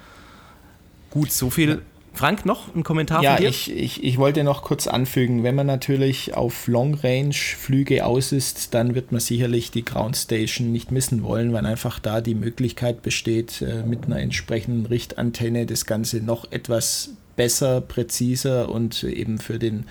Gut, 1.09 1.31
so 1.31 1.49
viel. 1.49 1.81
Frank, 2.13 2.45
noch 2.45 2.75
ein 2.75 2.83
Kommentar 2.83 3.23
ja, 3.23 3.35
von 3.35 3.43
dir? 3.43 3.49
Ich, 3.49 3.71
ich, 3.71 4.03
ich 4.03 4.17
wollte 4.17 4.43
noch 4.43 4.63
kurz 4.63 4.87
anfügen, 4.87 5.43
wenn 5.43 5.55
man 5.55 5.67
natürlich 5.67 6.33
auf 6.33 6.67
Long-Range-Flüge 6.67 8.05
aus 8.05 8.31
ist, 8.31 8.73
dann 8.73 8.95
wird 8.95 9.11
man 9.11 9.21
sicherlich 9.21 9.71
die 9.71 9.85
Ground 9.85 10.17
Station 10.17 10.71
nicht 10.71 10.91
missen 10.91 11.23
wollen, 11.23 11.53
weil 11.53 11.65
einfach 11.65 11.99
da 11.99 12.19
die 12.19 12.35
Möglichkeit 12.35 13.03
besteht, 13.03 13.61
äh, 13.61 13.83
mit 13.83 14.05
einer 14.05 14.19
entsprechenden 14.19 14.85
Richtantenne 14.85 15.65
das 15.65 15.85
Ganze 15.85 16.17
noch 16.17 16.51
etwas 16.51 17.11
besser, 17.35 17.79
präziser 17.79 18.69
und 18.69 19.03
eben 19.03 19.37
für 19.37 19.59
den 19.59 19.85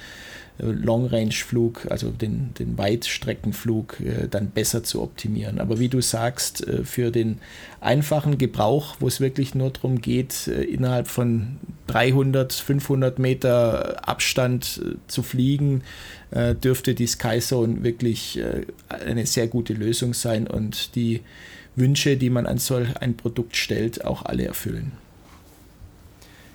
Long-Range-Flug, 0.59 1.87
also 1.89 2.11
den, 2.11 2.53
den 2.59 2.77
Weitstreckenflug, 2.77 4.01
äh, 4.01 4.29
dann 4.29 4.51
besser 4.51 4.83
zu 4.83 5.03
optimieren. 5.03 5.61
Aber 5.61 5.79
wie 5.79 5.89
du 5.89 6.01
sagst, 6.01 6.67
äh, 6.67 6.85
für 6.85 7.11
den 7.11 7.39
einfachen 7.81 8.39
Gebrauch, 8.39 8.97
wo 8.99 9.07
es 9.07 9.21
wirklich 9.21 9.55
nur 9.55 9.71
darum 9.71 10.01
geht, 10.01 10.49
äh, 10.49 10.63
innerhalb 10.65 11.07
von 11.07 11.59
300, 11.87 12.53
500 12.53 13.19
Meter 13.19 14.09
Abstand 14.09 14.83
zu 15.07 15.23
fliegen, 15.23 15.83
dürfte 16.63 16.95
die 16.95 17.07
Skyzone 17.07 17.83
wirklich 17.83 18.39
eine 18.91 19.25
sehr 19.25 19.47
gute 19.47 19.73
Lösung 19.73 20.13
sein 20.13 20.47
und 20.47 20.95
die 20.95 21.23
Wünsche, 21.75 22.19
die 22.19 22.29
man 22.29 22.45
an 22.45 22.59
solch 22.59 22.95
ein 22.99 23.17
Produkt 23.17 23.57
stellt, 23.57 24.05
auch 24.05 24.27
alle 24.27 24.45
erfüllen. 24.45 24.93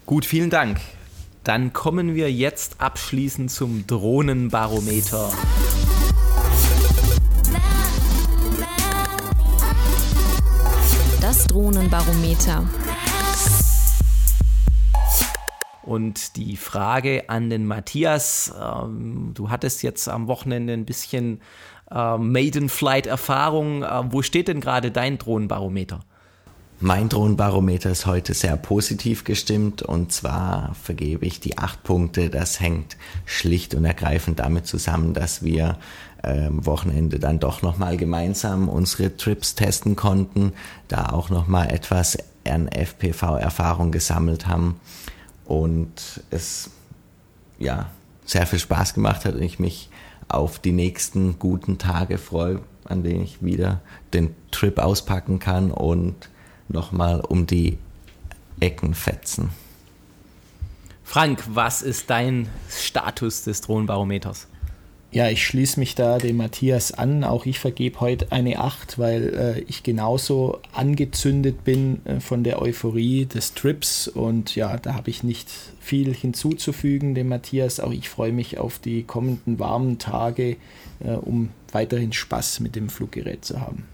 Gut, 0.06 0.26
vielen 0.26 0.52
Dank. 0.52 0.80
Dann 1.44 1.74
kommen 1.74 2.16
wir 2.16 2.32
jetzt 2.32 2.80
abschließend 2.80 3.52
zum 3.52 3.86
Drohnenbarometer. 3.86 5.30
Das 11.20 11.46
Drohnenbarometer. 11.48 12.66
Und 15.82 16.38
die 16.38 16.56
Frage 16.56 17.26
an 17.28 17.50
den 17.50 17.66
Matthias, 17.68 18.54
ähm, 18.58 19.32
du 19.34 19.50
hattest 19.50 19.84
jetzt 19.84 20.08
am 20.08 20.28
Wochenende 20.28 20.72
ein 20.72 20.86
bisschen 20.86 21.42
äh, 21.92 22.18
Maiden-Flight-Erfahrung. 22.18 23.84
Äh, 23.84 24.04
wo 24.14 24.22
steht 24.22 24.48
denn 24.48 24.62
gerade 24.62 24.92
dein 24.92 25.18
Drohnenbarometer? 25.18 26.00
Mein 26.86 27.08
Drohnenbarometer 27.08 27.92
ist 27.92 28.06
heute 28.08 28.34
sehr 28.34 28.58
positiv 28.58 29.24
gestimmt 29.24 29.84
und 29.84 30.12
zwar 30.12 30.76
vergebe 30.76 31.26
ich 31.26 31.40
die 31.40 31.58
acht 31.58 31.82
Punkte. 31.84 32.30
Das 32.30 32.60
hängt 32.60 32.98
schlicht 33.26 33.74
und 33.74 33.86
ergreifend 33.86 34.40
damit 34.40 34.68
zusammen, 34.68 35.14
dass 35.14 35.44
wir 35.44 35.78
am 36.24 36.32
ähm, 36.34 36.66
Wochenende 36.66 37.20
dann 37.20 37.40
doch 37.40 37.62
nochmal 37.62 37.96
gemeinsam 37.96 38.68
unsere 38.68 39.16
Trips 39.16 39.56
testen 39.56 39.96
konnten, 39.96 40.52
da 40.90 41.06
auch 41.06 41.30
nochmal 41.30 41.72
etwas 41.72 42.18
an 42.46 42.68
FPV-Erfahrung 42.68 43.94
gesammelt 43.94 44.48
haben 44.48 44.78
und 45.46 46.22
es 46.32 46.70
ja 47.60 47.90
sehr 48.26 48.46
viel 48.46 48.60
Spaß 48.60 48.94
gemacht 48.94 49.24
hat 49.24 49.36
und 49.36 49.42
ich 49.44 49.58
mich 49.58 49.90
auf 50.28 50.60
die 50.60 50.74
nächsten 50.74 51.40
guten 51.40 51.78
Tage 51.78 52.18
freue, 52.18 52.60
an 52.84 53.04
denen 53.04 53.24
ich 53.24 53.42
wieder 53.42 53.80
den 54.14 54.36
Trip 54.52 54.80
auspacken 54.80 55.40
kann 55.40 55.72
und 55.72 56.28
nochmal 56.74 57.22
um 57.22 57.48
die 57.48 57.78
Ecken 58.60 58.94
fetzen. 58.94 59.50
Frank, 61.04 61.44
was 61.48 61.82
ist 61.82 62.10
dein 62.10 62.50
Status 62.70 63.44
des 63.44 63.62
Drohnenbarometers? 63.62 64.48
Ja, 65.14 65.30
ich 65.30 65.46
schließe 65.46 65.80
mich 65.80 65.94
da 65.94 66.18
dem 66.18 66.38
Matthias 66.38 66.92
an. 66.92 67.24
Auch 67.24 67.46
ich 67.46 67.60
vergebe 67.60 68.00
heute 68.00 68.32
eine 68.32 68.58
8, 68.58 68.98
weil 68.98 69.36
äh, 69.36 69.60
ich 69.68 69.84
genauso 69.84 70.60
angezündet 70.72 71.64
bin 71.64 72.04
äh, 72.06 72.20
von 72.20 72.44
der 72.44 72.60
Euphorie 72.60 73.28
des 73.28 73.54
Trips. 73.54 74.08
Und 74.08 74.56
ja, 74.56 74.76
da 74.78 74.96
habe 74.96 75.12
ich 75.12 75.22
nicht 75.22 75.52
viel 75.80 76.16
hinzuzufügen 76.16 77.14
dem 77.14 77.28
Matthias. 77.28 77.80
Auch 77.80 77.92
ich 77.92 78.10
freue 78.10 78.32
mich 78.32 78.58
auf 78.58 78.80
die 78.80 79.04
kommenden 79.04 79.60
warmen 79.60 80.00
Tage, 80.00 80.58
äh, 81.00 81.12
um 81.12 81.50
weiterhin 81.72 82.12
Spaß 82.12 82.62
mit 82.62 82.76
dem 82.76 82.90
Fluggerät 82.90 83.46
zu 83.46 83.62
haben. 83.62 83.86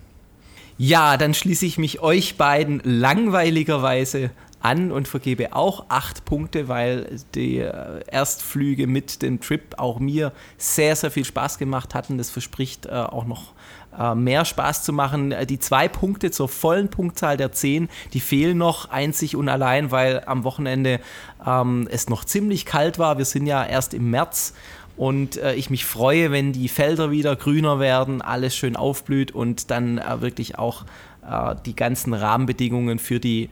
Ja, 0.82 1.17
dann 1.17 1.34
schließe 1.34 1.65
ich 1.65 1.77
mich 1.77 1.99
euch 1.99 2.38
beiden 2.38 2.80
langweiligerweise 2.86 4.32
an 4.61 4.93
und 4.93 5.09
vergebe 5.09 5.53
auch 5.53 5.88
acht 5.89 6.23
Punkte, 6.23 6.69
weil 6.69 7.19
die 7.36 7.57
äh, 7.57 7.99
Erstflüge 8.07 8.88
mit 8.88 9.21
dem 9.21 9.41
Trip 9.41 9.75
auch 9.77 9.99
mir 9.99 10.32
sehr, 10.57 10.95
sehr 10.95 11.11
viel 11.11 11.25
Spaß 11.25 11.57
gemacht 11.57 11.95
hatten. 11.95 12.17
Das 12.17 12.30
verspricht 12.30 12.86
äh, 12.86 12.91
auch 12.91 13.25
noch 13.25 13.51
äh, 13.97 14.15
mehr 14.15 14.45
Spaß 14.45 14.84
zu 14.84 14.93
machen. 14.93 15.36
Die 15.49 15.59
zwei 15.59 15.89
Punkte 15.89 16.32
zur 16.32 16.47
vollen 16.47 16.88
Punktzahl 16.88 17.36
der 17.36 17.51
zehn, 17.51 17.89
die 18.13 18.21
fehlen 18.21 18.57
noch 18.57 18.89
einzig 18.89 19.36
und 19.36 19.49
allein, 19.49 19.91
weil 19.91 20.23
am 20.27 20.45
Wochenende 20.45 21.01
ähm, 21.45 21.89
es 21.91 22.07
noch 22.07 22.23
ziemlich 22.23 22.65
kalt 22.65 22.99
war. 22.99 23.17
Wir 23.17 23.25
sind 23.25 23.47
ja 23.47 23.65
erst 23.65 23.93
im 23.93 24.09
März 24.11 24.53
und 24.99 25.37
äh, 25.37 25.55
ich 25.55 25.69
mich 25.69 25.85
freue, 25.85 26.29
wenn 26.29 26.51
die 26.51 26.67
Felder 26.67 27.09
wieder 27.09 27.37
grüner 27.37 27.79
werden, 27.79 28.21
alles 28.21 28.53
schön 28.53 28.75
aufblüht 28.75 29.31
und 29.31 29.71
dann 29.71 29.97
äh, 29.97 30.19
wirklich 30.19 30.59
auch 30.59 30.83
äh, 31.25 31.55
die 31.65 31.73
ganzen 31.73 32.13
Rahmenbedingungen 32.13 32.99
für 32.99 33.21
die 33.21 33.49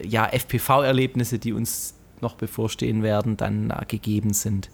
ja, 0.00 0.26
FPV-Erlebnisse, 0.26 1.40
die 1.40 1.52
uns 1.52 1.94
noch 2.20 2.36
bevorstehen 2.36 3.02
werden, 3.02 3.36
dann 3.36 3.70
äh, 3.70 3.84
gegeben 3.88 4.32
sind. 4.32 4.70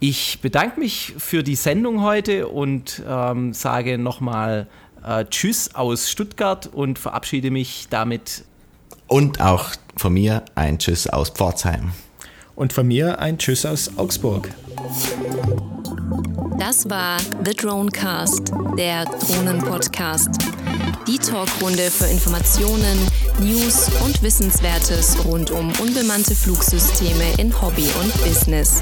Ich 0.00 0.40
bedanke 0.40 0.80
mich 0.80 1.12
für 1.18 1.42
die 1.42 1.56
Sendung 1.56 2.00
heute 2.00 2.48
und 2.48 3.02
ähm, 3.06 3.52
sage 3.52 3.98
nochmal 3.98 4.66
äh, 5.06 5.26
Tschüss 5.26 5.74
aus 5.74 6.10
Stuttgart 6.10 6.68
und 6.68 6.98
verabschiede 6.98 7.50
mich 7.50 7.88
damit. 7.90 8.46
Und 9.08 9.42
auch 9.42 9.72
von 9.98 10.14
mir 10.14 10.42
ein 10.54 10.78
Tschüss 10.78 11.06
aus 11.06 11.28
Pforzheim. 11.28 11.92
Und 12.56 12.72
von 12.72 12.86
mir 12.86 13.18
ein 13.18 13.38
Tschüss 13.38 13.66
aus 13.66 13.90
Augsburg. 13.96 14.48
Das 16.58 16.88
war 16.88 17.18
The 17.44 17.54
Dronecast, 17.54 18.52
der 18.78 19.04
Drohnen-Podcast. 19.04 20.30
Die 21.06 21.18
Talkrunde 21.18 21.90
für 21.90 22.06
Informationen, 22.06 22.98
News 23.40 23.90
und 24.04 24.22
Wissenswertes 24.22 25.18
rund 25.26 25.50
um 25.50 25.70
unbemannte 25.80 26.34
Flugsysteme 26.34 27.24
in 27.38 27.60
Hobby 27.60 27.86
und 28.00 28.10
Business. 28.24 28.80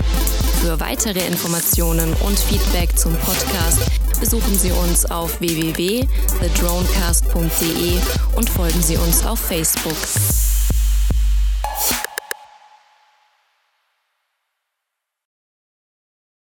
Für 0.61 0.79
weitere 0.79 1.27
Informationen 1.27 2.15
und 2.21 2.39
Feedback 2.39 2.97
zum 2.97 3.17
Podcast 3.17 3.81
besuchen 4.21 4.57
Sie 4.57 4.71
uns 4.71 5.05
auf 5.07 5.41
www.thedronecast.de 5.41 7.99
und 8.37 8.49
folgen 8.49 8.83
Sie 8.83 8.97
uns 8.97 9.27
auf 9.27 9.41
Facebook. 9.41 9.97